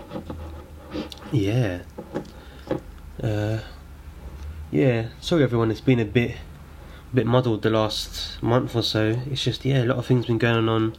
yeah. 1.31 1.79
Uh, 3.21 3.59
yeah. 4.71 5.07
Sorry, 5.19 5.43
everyone. 5.43 5.71
It's 5.71 5.81
been 5.81 5.99
a 5.99 6.05
bit, 6.05 6.37
bit 7.13 7.25
muddled 7.25 7.63
the 7.63 7.71
last 7.71 8.41
month 8.41 8.75
or 8.75 8.83
so. 8.83 9.19
It's 9.29 9.43
just 9.43 9.65
yeah, 9.65 9.83
a 9.83 9.85
lot 9.85 9.97
of 9.97 10.05
things 10.05 10.27
been 10.27 10.37
going 10.37 10.69
on 10.69 10.95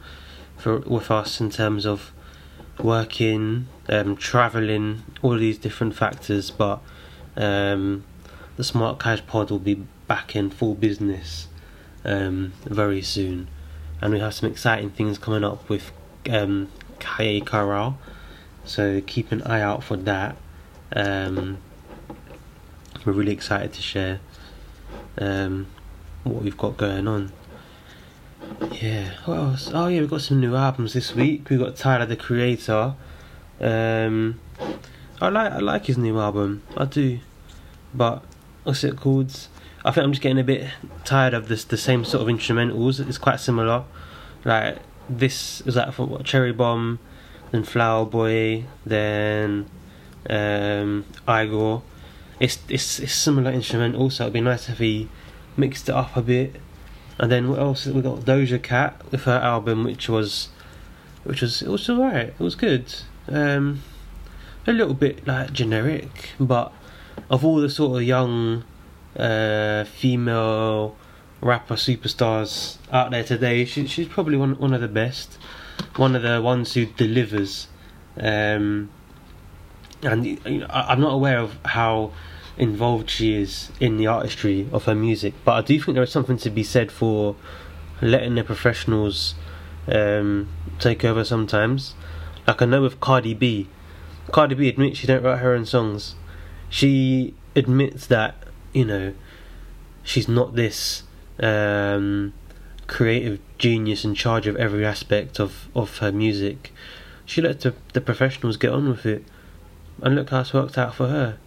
for 0.57 0.79
with 0.79 1.09
us 1.09 1.39
in 1.39 1.49
terms 1.49 1.85
of 1.85 2.11
working, 2.81 3.67
um, 3.87 4.17
traveling, 4.17 5.03
all 5.21 5.37
these 5.37 5.57
different 5.57 5.95
factors. 5.95 6.51
But 6.51 6.81
um, 7.37 8.03
the 8.59 8.65
Smart 8.65 8.99
Casj 8.99 9.25
Pod 9.25 9.51
will 9.51 9.57
be 9.57 9.75
back 10.05 10.35
in 10.35 10.49
full 10.49 10.75
business 10.75 11.47
um, 12.03 12.51
very 12.65 13.01
soon, 13.01 13.47
and 14.01 14.11
we 14.11 14.19
have 14.19 14.33
some 14.33 14.51
exciting 14.51 14.89
things 14.89 15.17
coming 15.17 15.45
up 15.45 15.69
with 15.69 15.93
um, 16.29 16.67
Kaye 16.99 17.39
Corral. 17.39 17.97
So 18.65 18.99
keep 18.99 19.31
an 19.31 19.43
eye 19.43 19.61
out 19.61 19.81
for 19.81 19.95
that. 19.95 20.35
Um, 20.93 21.59
we're 23.05 23.13
really 23.13 23.31
excited 23.31 23.71
to 23.71 23.81
share 23.81 24.19
um, 25.17 25.67
what 26.25 26.43
we've 26.43 26.57
got 26.57 26.75
going 26.75 27.07
on. 27.07 27.31
Yeah, 28.73 29.13
what 29.23 29.37
else? 29.37 29.71
Oh 29.73 29.87
yeah, 29.87 30.01
we've 30.01 30.09
got 30.09 30.19
some 30.19 30.41
new 30.41 30.57
albums 30.57 30.91
this 30.91 31.15
week. 31.15 31.49
We've 31.49 31.59
got 31.59 31.77
Tyler 31.77 32.05
the 32.05 32.17
Creator. 32.17 32.93
Um, 33.61 34.41
I 35.21 35.29
like 35.29 35.53
I 35.53 35.59
like 35.59 35.85
his 35.85 35.97
new 35.97 36.19
album. 36.19 36.63
I 36.75 36.83
do, 36.83 37.19
but 37.93 38.25
what's 38.69 38.83
it 38.83 38.95
called? 38.95 39.35
I 39.83 39.89
think 39.89 40.03
I'm 40.03 40.11
just 40.11 40.21
getting 40.21 40.37
a 40.37 40.43
bit 40.43 40.67
tired 41.03 41.33
of 41.33 41.47
this 41.47 41.63
the 41.63 41.75
same 41.75 42.05
sort 42.05 42.21
of 42.21 42.27
instrumentals. 42.27 42.99
It's 42.99 43.17
quite 43.17 43.39
similar. 43.39 43.83
Like 44.45 44.77
this 45.09 45.61
is 45.61 45.75
like 45.75 45.91
for 45.91 46.05
what, 46.05 46.23
Cherry 46.23 46.53
Bomb, 46.53 46.99
then 47.49 47.63
Flower 47.63 48.05
Boy, 48.05 48.65
then 48.85 49.65
um, 50.29 51.03
Igor. 51.27 51.81
It's 52.39 52.59
it's 52.69 52.99
it's 52.99 53.13
similar 53.13 53.51
instrumental, 53.51 54.11
so 54.11 54.25
it'd 54.25 54.33
be 54.33 54.41
nice 54.41 54.69
if 54.69 54.77
he 54.77 55.09
mixed 55.57 55.89
it 55.89 55.95
up 55.95 56.15
a 56.15 56.21
bit. 56.21 56.57
And 57.17 57.31
then 57.31 57.49
what 57.49 57.57
else? 57.57 57.87
We 57.87 58.03
got 58.03 58.19
Doja 58.19 58.61
Cat 58.61 59.01
with 59.11 59.23
her 59.23 59.39
album, 59.39 59.83
which 59.83 60.07
was, 60.07 60.49
which 61.23 61.41
was 61.41 61.63
it 61.63 61.69
was 61.69 61.89
alright. 61.89 62.27
It 62.27 62.39
was 62.39 62.53
good. 62.53 62.85
Um, 63.27 63.81
a 64.67 64.71
little 64.71 64.93
bit 64.93 65.25
like 65.25 65.53
generic, 65.53 66.29
but 66.39 66.71
of 67.29 67.45
all 67.45 67.57
the 67.57 67.69
sort 67.69 67.97
of 67.97 68.03
young 68.03 68.63
uh, 69.15 69.83
female 69.85 70.95
rapper 71.41 71.75
superstars 71.75 72.77
out 72.91 73.11
there 73.11 73.23
today, 73.23 73.65
she, 73.65 73.87
she's 73.87 74.07
probably 74.07 74.37
one 74.37 74.57
one 74.59 74.73
of 74.73 74.81
the 74.81 74.87
best, 74.87 75.37
one 75.95 76.15
of 76.15 76.21
the 76.21 76.41
ones 76.41 76.73
who 76.73 76.85
delivers. 76.85 77.67
Um, 78.17 78.89
and 80.01 80.25
you 80.25 80.59
know, 80.59 80.67
I, 80.69 80.91
I'm 80.91 81.01
not 81.01 81.13
aware 81.13 81.39
of 81.39 81.57
how 81.65 82.11
involved 82.57 83.09
she 83.09 83.33
is 83.33 83.71
in 83.79 83.97
the 83.97 84.07
artistry 84.07 84.67
of 84.71 84.85
her 84.85 84.95
music, 84.95 85.33
but 85.45 85.53
I 85.53 85.61
do 85.61 85.79
think 85.79 85.95
there 85.95 86.03
is 86.03 86.11
something 86.11 86.37
to 86.37 86.49
be 86.49 86.63
said 86.63 86.91
for 86.91 87.35
letting 88.01 88.35
the 88.35 88.43
professionals 88.43 89.35
um, 89.87 90.47
take 90.79 91.03
over 91.05 91.23
sometimes. 91.23 91.95
Like 92.47 92.61
I 92.61 92.65
know 92.65 92.81
with 92.81 92.99
Cardi 92.99 93.33
B, 93.33 93.67
Cardi 94.31 94.55
B 94.55 94.67
admits 94.67 94.99
she 94.99 95.07
don't 95.07 95.23
write 95.23 95.39
her 95.39 95.53
own 95.53 95.65
songs. 95.65 96.15
She 96.69 97.33
admits 97.55 98.07
that 98.07 98.35
you 98.73 98.85
know 98.85 99.13
she's 100.03 100.27
not 100.27 100.55
this 100.55 101.03
um, 101.39 102.33
creative 102.87 103.39
genius 103.57 104.03
in 104.03 104.15
charge 104.15 104.47
of 104.47 104.55
every 104.55 104.85
aspect 104.85 105.39
of, 105.39 105.67
of 105.75 105.97
her 105.99 106.11
music. 106.11 106.73
She 107.25 107.41
let 107.41 107.61
the, 107.61 107.75
the 107.93 108.01
professionals 108.01 108.57
get 108.57 108.71
on 108.71 108.89
with 108.89 109.05
it, 109.05 109.23
and 110.01 110.15
look 110.15 110.29
how 110.29 110.41
it's 110.41 110.53
worked 110.53 110.77
out 110.77 110.95
for 110.95 111.07
her. 111.07 111.37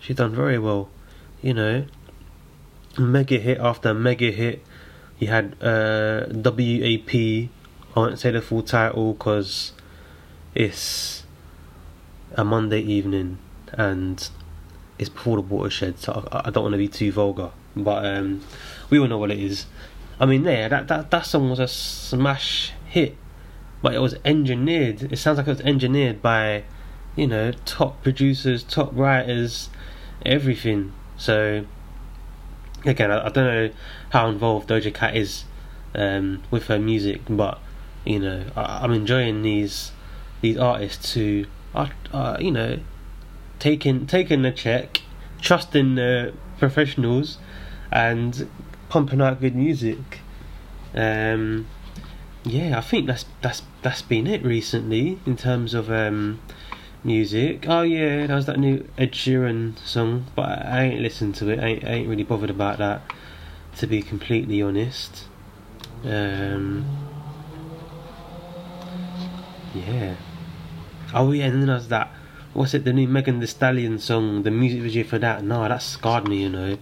She's 0.00 0.16
done 0.16 0.34
very 0.34 0.58
well, 0.58 0.88
you 1.42 1.54
know. 1.54 1.84
Mega 2.98 3.38
hit 3.38 3.58
after 3.58 3.94
mega 3.94 4.30
hit. 4.30 4.64
You 5.18 5.28
had 5.28 5.54
uh, 5.62 6.26
WAP. 6.30 7.14
I 7.14 7.48
won't 7.94 8.18
say 8.18 8.30
the 8.30 8.40
full 8.40 8.62
title 8.62 9.12
because 9.12 9.72
it's 10.54 11.24
a 12.34 12.44
Monday 12.44 12.80
evening 12.80 13.38
and 13.72 14.28
it's 15.00 15.08
before 15.08 15.36
the 15.36 15.42
watershed, 15.42 15.98
so 15.98 16.28
I, 16.30 16.42
I 16.44 16.50
don't 16.50 16.62
want 16.62 16.74
to 16.74 16.78
be 16.78 16.88
too 16.88 17.10
vulgar. 17.10 17.50
But 17.74 18.04
um, 18.04 18.42
we 18.90 18.98
all 18.98 19.08
know 19.08 19.16
what 19.18 19.30
it 19.30 19.38
is. 19.38 19.66
I 20.20 20.26
mean, 20.26 20.42
there, 20.42 20.68
that, 20.68 20.88
that, 20.88 21.10
that 21.10 21.24
song 21.24 21.48
was 21.48 21.58
a 21.58 21.66
smash 21.66 22.72
hit, 22.86 23.16
but 23.80 23.94
it 23.94 24.00
was 24.00 24.16
engineered. 24.26 25.10
It 25.10 25.16
sounds 25.16 25.38
like 25.38 25.46
it 25.46 25.50
was 25.50 25.60
engineered 25.62 26.20
by, 26.20 26.64
you 27.16 27.26
know, 27.26 27.52
top 27.64 28.02
producers, 28.02 28.62
top 28.62 28.90
writers, 28.92 29.70
everything. 30.26 30.92
So, 31.16 31.64
again, 32.84 33.10
I, 33.10 33.26
I 33.26 33.28
don't 33.30 33.46
know 33.46 33.70
how 34.10 34.28
involved 34.28 34.68
Doja 34.68 34.92
Cat 34.92 35.16
is 35.16 35.44
um, 35.94 36.42
with 36.50 36.66
her 36.66 36.78
music, 36.78 37.22
but 37.26 37.58
you 38.04 38.18
know, 38.18 38.44
I, 38.54 38.84
am 38.84 38.92
enjoying 38.92 39.42
these 39.42 39.92
these 40.40 40.56
artists 40.56 41.14
who 41.14 41.46
are, 41.74 41.90
you 42.40 42.50
know, 42.50 42.78
taking 43.60 44.06
taking 44.06 44.42
the 44.42 44.50
check, 44.50 45.02
trusting 45.40 45.94
the 45.94 46.34
professionals, 46.58 47.38
and 47.92 48.48
pumping 48.88 49.20
out 49.20 49.40
good 49.40 49.54
music. 49.54 50.18
Um, 50.94 51.68
yeah, 52.42 52.76
I 52.76 52.80
think 52.80 53.06
that's 53.06 53.26
that's 53.42 53.62
that's 53.82 54.02
been 54.02 54.26
it 54.26 54.42
recently 54.44 55.20
in 55.24 55.36
terms 55.36 55.74
of 55.74 55.90
um, 55.90 56.40
music. 57.04 57.66
Oh 57.68 57.82
yeah, 57.82 58.26
that 58.26 58.34
was 58.34 58.46
that 58.46 58.58
new 58.58 58.88
Ed 58.98 59.12
Sheeran 59.12 59.78
song, 59.78 60.26
but 60.34 60.64
I 60.66 60.84
ain't 60.84 61.00
listened 61.00 61.34
to 61.36 61.48
it. 61.50 61.60
I 61.60 61.66
ain't, 61.66 61.84
I 61.84 61.88
ain't 61.88 62.08
really 62.08 62.24
bothered 62.24 62.50
about 62.50 62.78
that, 62.78 63.02
to 63.76 63.86
be 63.86 64.02
completely 64.02 64.60
honest. 64.62 65.24
Um, 66.04 66.86
yeah. 69.74 70.16
Oh 71.12 71.32
yeah, 71.32 71.46
and 71.46 71.60
then 71.60 71.66
there's 71.66 71.88
that. 71.88 72.10
What's 72.60 72.74
it? 72.74 72.84
The 72.84 72.92
new 72.92 73.08
Megan 73.08 73.40
Thee 73.40 73.46
Stallion 73.46 73.98
song. 73.98 74.42
The 74.42 74.50
music 74.50 74.82
video 74.82 75.02
for 75.02 75.18
that. 75.18 75.42
Nah, 75.42 75.66
that 75.68 75.80
scarred 75.80 76.28
me. 76.28 76.42
You 76.42 76.50
know. 76.50 76.78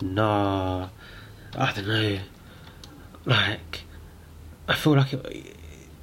Nah. 0.00 0.88
I 1.52 1.72
don't 1.72 1.88
know. 1.88 2.18
Like, 3.24 3.80
I 4.68 4.76
feel 4.76 4.94
like 4.94 5.12
it, 5.14 5.56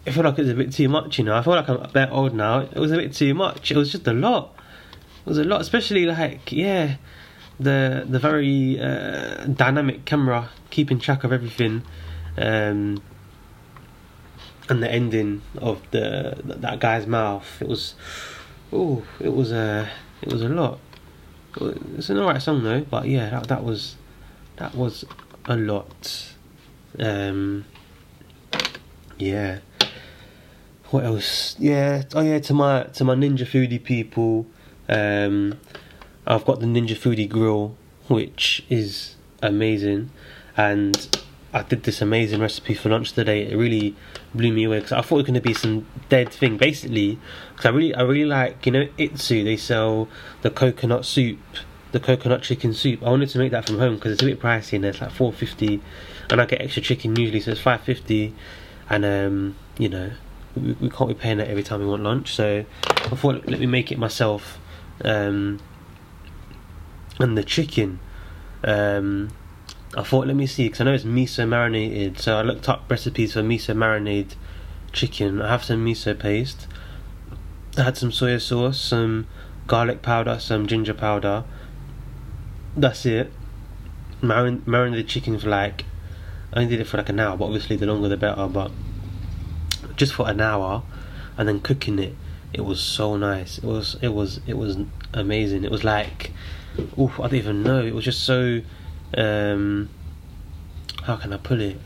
I 0.06 0.12
feel 0.12 0.26
like 0.26 0.38
it 0.38 0.42
was 0.42 0.50
a 0.50 0.56
bit 0.56 0.74
too 0.74 0.90
much, 0.90 1.20
you 1.20 1.24
know. 1.24 1.38
I 1.38 1.42
feel 1.42 1.54
like 1.54 1.70
I'm 1.70 1.78
a 1.78 1.88
bit 1.88 2.10
old 2.12 2.34
now. 2.36 2.60
It 2.60 2.76
was 2.76 2.92
a 2.92 2.98
bit 2.98 3.14
too 3.14 3.34
much. 3.34 3.72
It 3.72 3.78
was 3.78 3.94
just 3.94 4.06
a 4.08 4.12
lot. 4.12 4.56
It 5.26 5.30
was 5.30 5.38
a 5.38 5.46
lot, 5.46 5.62
especially 5.62 6.06
like 6.06 6.52
yeah, 6.52 6.98
the 7.58 8.06
the 8.06 8.20
very 8.20 8.78
uh, 8.78 9.46
dynamic 9.46 10.04
camera 10.04 10.50
keeping 10.70 11.00
track 11.00 11.24
of 11.24 11.32
everything, 11.32 11.84
um, 12.38 13.02
and 14.68 14.84
the 14.84 14.92
ending 14.92 15.44
of 15.60 15.82
the 15.92 16.42
that 16.44 16.82
guy's 16.82 17.08
mouth. 17.08 17.62
It 17.62 17.70
was, 17.70 17.96
oh, 18.74 19.04
it 19.20 19.34
was 19.34 19.52
a 19.52 19.90
it 20.22 20.32
was 20.32 20.42
a 20.42 20.50
lot. 20.50 20.80
It's 21.98 22.10
an 22.10 22.18
alright 22.18 22.42
song 22.42 22.64
though, 22.64 22.82
but 22.82 23.08
yeah, 23.08 23.30
that 23.30 23.48
that 23.48 23.64
was 23.64 23.96
that 24.58 24.76
was 24.76 25.06
a 25.46 25.56
lot. 25.56 26.34
Um, 27.00 27.66
yeah. 29.18 29.60
What 30.90 31.06
else? 31.06 31.56
Yeah. 31.60 32.04
Oh 32.14 32.22
yeah. 32.22 32.40
To 32.40 32.54
my 32.54 32.84
to 32.84 33.04
my 33.04 33.16
Ninja 33.16 33.46
Foodi 33.46 33.84
people, 33.84 34.46
um, 34.90 35.60
I've 36.26 36.46
got 36.46 36.60
the 36.60 36.66
Ninja 36.66 36.96
Foodi 36.96 37.28
grill, 37.30 37.76
which 38.08 38.66
is 38.70 39.16
amazing, 39.42 40.10
and 40.58 41.23
I 41.54 41.62
did 41.62 41.84
this 41.84 42.02
amazing 42.02 42.42
recipe 42.42 42.74
for 42.74 42.90
lunch 42.90 43.14
today. 43.14 43.48
It 43.48 43.56
really 43.56 43.96
blew 44.34 44.52
me 44.52 44.64
away 44.64 44.80
because 44.80 44.94
I 44.94 45.02
thought 45.02 45.16
it 45.16 45.18
was 45.18 45.26
going 45.26 45.34
to 45.36 45.42
be 45.42 45.54
some 45.54 45.86
dead 46.10 46.30
thing. 46.30 46.58
Basically, 46.58 47.20
because 47.52 47.66
I 47.68 47.70
really 47.70 47.96
I 47.96 48.02
really 48.02 48.26
like 48.26 48.66
you 48.66 48.72
know 48.72 48.88
Itsu. 48.98 49.44
They 49.44 49.58
sell 49.58 50.08
the 50.42 50.50
coconut 50.50 51.06
soup 51.06 51.40
the 51.94 52.00
coconut 52.00 52.42
chicken 52.42 52.74
soup. 52.74 53.02
I 53.04 53.10
wanted 53.10 53.30
to 53.30 53.38
make 53.38 53.52
that 53.52 53.68
from 53.68 53.78
home 53.78 53.96
because 53.96 54.14
it's 54.14 54.24
a 54.24 54.26
bit 54.26 54.42
pricey 54.42 54.74
and 54.74 54.84
it's 54.84 55.00
like 55.00 55.12
four 55.12 55.32
fifty, 55.32 55.80
and 56.30 56.42
I 56.42 56.46
get 56.46 56.60
extra 56.60 56.82
chicken 56.82 57.16
usually, 57.16 57.40
so 57.40 57.52
it's 57.52 57.62
five 57.62 57.82
fifty, 57.82 58.34
and 58.90 59.06
um, 59.06 59.56
you 59.78 59.90
know, 59.90 60.12
we, 60.56 60.74
we 60.74 60.90
can't 60.90 61.08
be 61.08 61.14
paying 61.14 61.38
that 61.38 61.48
every 61.48 61.64
time 61.64 61.80
we 61.80 61.86
want 61.86 62.04
lunch. 62.04 62.36
So 62.36 62.66
I 62.88 63.16
thought 63.16 63.48
let 63.48 63.60
me 63.60 63.68
make 63.68 63.92
it 63.92 63.98
myself. 63.98 64.60
Um, 65.06 65.60
and 67.20 67.38
the 67.38 67.44
chicken, 67.44 68.00
um, 68.64 69.30
I 69.96 70.04
thought 70.04 70.28
let 70.28 70.36
me 70.36 70.48
see 70.48 70.66
because 70.66 70.82
I 70.82 70.84
know 70.86 70.94
it's 70.94 71.04
miso 71.04 71.48
marinated. 71.48 72.20
So 72.20 72.38
I 72.38 72.42
looked 72.42 72.68
up 72.68 72.90
recipes 72.90 73.34
for 73.34 73.42
miso 73.42 73.76
marinade 73.76 74.36
chicken. 74.92 75.42
I 75.42 75.50
have 75.50 75.64
some 75.64 75.86
miso 75.86 76.18
paste. 76.18 76.68
I 77.78 77.84
had 77.84 77.98
some 77.98 78.12
soy 78.12 78.38
sauce, 78.38 78.80
some 78.80 79.28
garlic 79.68 80.02
powder, 80.02 80.40
some 80.40 80.68
ginger 80.68 80.94
powder. 80.94 81.44
That's 82.76 83.06
it. 83.06 83.32
Marin- 84.22 84.64
marinated 84.66 85.08
chicken 85.08 85.38
for 85.38 85.50
like 85.50 85.86
I 86.54 86.62
only 86.62 86.70
did 86.70 86.82
it 86.82 86.88
for 86.88 86.98
like 86.98 87.10
an 87.10 87.20
hour, 87.20 87.36
but 87.36 87.46
obviously 87.46 87.76
the 87.76 87.88
longer 87.88 88.10
the 88.10 88.18
better. 88.18 88.48
But 88.48 88.72
just 89.96 90.14
for 90.14 90.30
an 90.30 90.40
hour, 90.40 90.84
and 91.38 91.48
then 91.48 91.60
cooking 91.60 92.00
it, 92.00 92.16
it 92.54 92.62
was 92.62 92.80
so 92.80 93.18
nice. 93.18 93.58
It 93.58 93.64
was 93.64 93.98
it 94.02 94.10
was 94.10 94.40
it 94.46 94.58
was 94.58 94.78
amazing. 95.14 95.64
It 95.64 95.72
was 95.72 95.84
like, 95.84 96.32
oof, 97.00 97.20
I 97.20 97.24
don't 97.24 97.36
even 97.36 97.64
know. 97.64 97.84
It 97.84 97.96
was 97.96 98.06
just 98.06 98.24
so, 98.24 98.62
um, 99.18 99.90
how 101.04 101.16
can 101.16 101.34
I 101.34 101.38
put 101.38 101.60
it? 101.60 101.80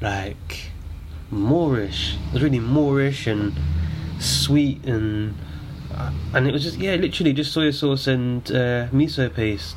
Like 0.00 0.70
moreish. 1.32 2.16
It 2.28 2.34
was 2.34 2.42
really 2.42 2.58
moreish 2.58 3.30
and 3.30 3.54
sweet 4.20 4.84
and 4.84 5.34
uh, 5.94 6.12
and 6.34 6.46
it 6.46 6.52
was 6.52 6.62
just 6.62 6.78
yeah, 6.78 6.94
literally 6.94 7.32
just 7.32 7.52
soy 7.52 7.70
sauce 7.70 8.06
and 8.06 8.46
uh, 8.50 8.88
miso 8.88 9.32
paste. 9.32 9.76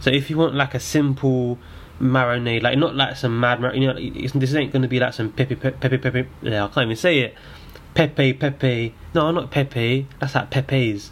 So 0.00 0.10
if 0.10 0.30
you 0.30 0.36
want 0.36 0.54
like 0.54 0.74
a 0.74 0.80
simple 0.80 1.58
marinade, 2.00 2.62
like 2.62 2.78
not 2.78 2.94
like 2.94 3.16
some 3.16 3.38
mad 3.40 3.60
you 3.74 3.86
know, 3.86 3.94
this 3.94 4.54
ain't 4.54 4.72
gonna 4.72 4.88
be 4.88 5.00
like 5.00 5.14
some 5.14 5.32
pepe 5.32 5.56
pepe 5.56 5.98
pepe. 5.98 6.28
Yeah, 6.42 6.64
I 6.64 6.68
can't 6.68 6.86
even 6.86 6.96
say 6.96 7.20
it. 7.20 7.34
Pepe 7.94 8.34
pepe. 8.34 8.94
No, 9.14 9.30
not 9.30 9.50
pepe. 9.50 10.06
That's 10.20 10.34
like 10.34 10.50
Pepe's. 10.50 11.10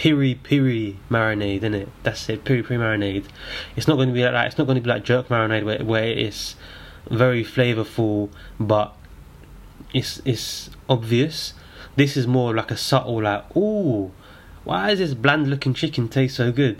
Piri 0.00 0.34
piri 0.34 0.96
marinade, 1.10 1.58
isn't 1.58 1.74
it? 1.74 1.88
That's 2.04 2.26
it. 2.30 2.42
Piri 2.42 2.62
piri 2.62 2.78
marinade. 2.80 3.26
It's 3.76 3.86
not 3.86 3.96
going 3.96 4.08
to 4.08 4.14
be 4.14 4.22
like 4.22 4.32
that. 4.32 4.46
It's 4.46 4.56
not 4.56 4.66
going 4.66 4.76
to 4.76 4.80
be 4.80 4.88
like 4.88 5.04
jerk 5.04 5.28
marinade 5.28 5.64
where 5.64 5.84
where 5.84 6.04
it's 6.04 6.56
very 7.10 7.44
flavorful, 7.44 8.30
but 8.58 8.96
it's 9.92 10.22
it's 10.24 10.70
obvious. 10.88 11.52
This 11.96 12.16
is 12.16 12.26
more 12.26 12.54
like 12.54 12.70
a 12.70 12.78
subtle, 12.78 13.20
like, 13.22 13.44
oh, 13.54 14.10
why 14.64 14.90
is 14.92 15.00
this 15.00 15.12
bland 15.12 15.50
looking 15.50 15.74
chicken 15.74 16.08
taste 16.08 16.36
so 16.36 16.50
good? 16.50 16.78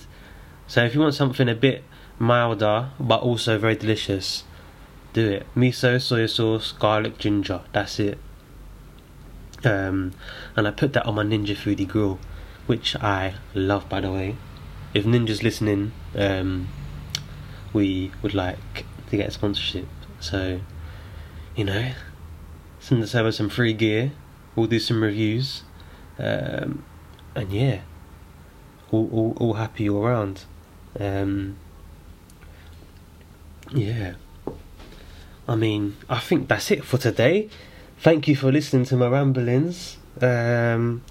So 0.66 0.82
if 0.84 0.94
you 0.94 1.00
want 1.00 1.14
something 1.14 1.46
a 1.46 1.54
bit 1.54 1.84
milder 2.18 2.90
but 2.98 3.20
also 3.20 3.58
very 3.58 3.74
delicious, 3.74 4.44
do 5.12 5.28
it. 5.28 5.46
Miso, 5.54 6.00
soy 6.00 6.24
sauce, 6.24 6.72
garlic, 6.72 7.18
ginger. 7.18 7.60
That's 7.72 8.00
it. 8.00 8.18
Um, 9.62 10.12
and 10.56 10.66
I 10.66 10.70
put 10.70 10.94
that 10.94 11.04
on 11.04 11.16
my 11.16 11.24
Ninja 11.24 11.54
Foodi 11.54 11.86
grill, 11.86 12.18
which 12.70 12.94
I 13.02 13.34
love, 13.52 13.88
by 13.88 14.00
the 14.00 14.12
way. 14.12 14.36
If 14.94 15.04
Ninja's 15.04 15.42
listening, 15.42 15.90
um, 16.14 16.68
we 17.72 18.12
would 18.22 18.32
like 18.32 18.84
to 19.10 19.16
get 19.16 19.26
a 19.26 19.32
sponsorship. 19.32 19.88
So, 20.20 20.60
you 21.56 21.64
know, 21.64 21.90
send 22.78 23.02
us 23.02 23.12
over 23.16 23.32
some 23.32 23.48
free 23.48 23.72
gear. 23.72 24.12
We'll 24.54 24.68
do 24.68 24.78
some 24.78 25.02
reviews. 25.02 25.64
Um, 26.16 26.84
and 27.34 27.50
yeah, 27.50 27.80
all, 28.92 29.10
all, 29.12 29.36
all 29.40 29.54
happy 29.54 29.90
all 29.90 30.04
around. 30.04 30.44
Um, 30.96 31.56
yeah. 33.72 34.14
I 35.48 35.56
mean, 35.56 35.96
I 36.08 36.20
think 36.20 36.46
that's 36.46 36.70
it 36.70 36.84
for 36.84 36.98
today. 36.98 37.48
Thank 37.98 38.28
you 38.28 38.36
for 38.36 38.52
listening 38.52 38.84
to 38.84 38.96
my 38.96 39.08
ramblings. 39.08 39.96
Um, 40.20 41.02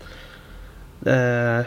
uh, 1.06 1.64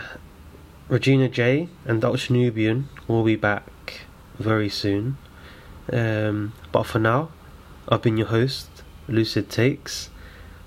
Regina 0.89 1.29
Jaiy 1.29 1.69
and 1.85 2.03
Ultranubian 2.03 2.85
will 3.09 3.25
be 3.25 3.37
back 3.37 4.01
very 4.39 4.69
soon. 4.69 5.17
Um, 5.93 6.53
but 6.71 6.85
for 6.85 6.99
now, 6.99 7.31
I've 7.89 8.03
been 8.03 8.17
your 8.17 8.29
host, 8.29 8.69
Lucid 9.09 9.51
Takes. 9.51 10.11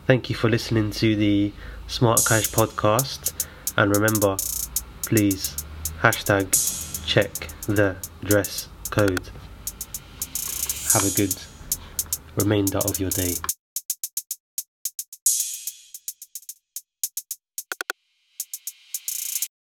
Thank 0.08 0.30
you 0.30 0.36
for 0.36 0.49
listening 0.49 0.91
to 0.91 1.15
the 1.15 1.51
Smart 1.88 2.19
Casj 2.19 2.54
podcast. 2.54 3.47
And 3.78 3.95
remember, 3.95 4.38
please, 5.04 5.56
hashtag 6.01 7.06
check 7.06 7.32
the 7.67 7.97
dress 8.23 8.67
code. 8.89 9.30
Have 10.93 11.06
a 11.06 11.15
good 11.15 11.36
remainder 12.38 12.80
of 12.80 12.99
your 12.99 13.10
day. 13.10 13.34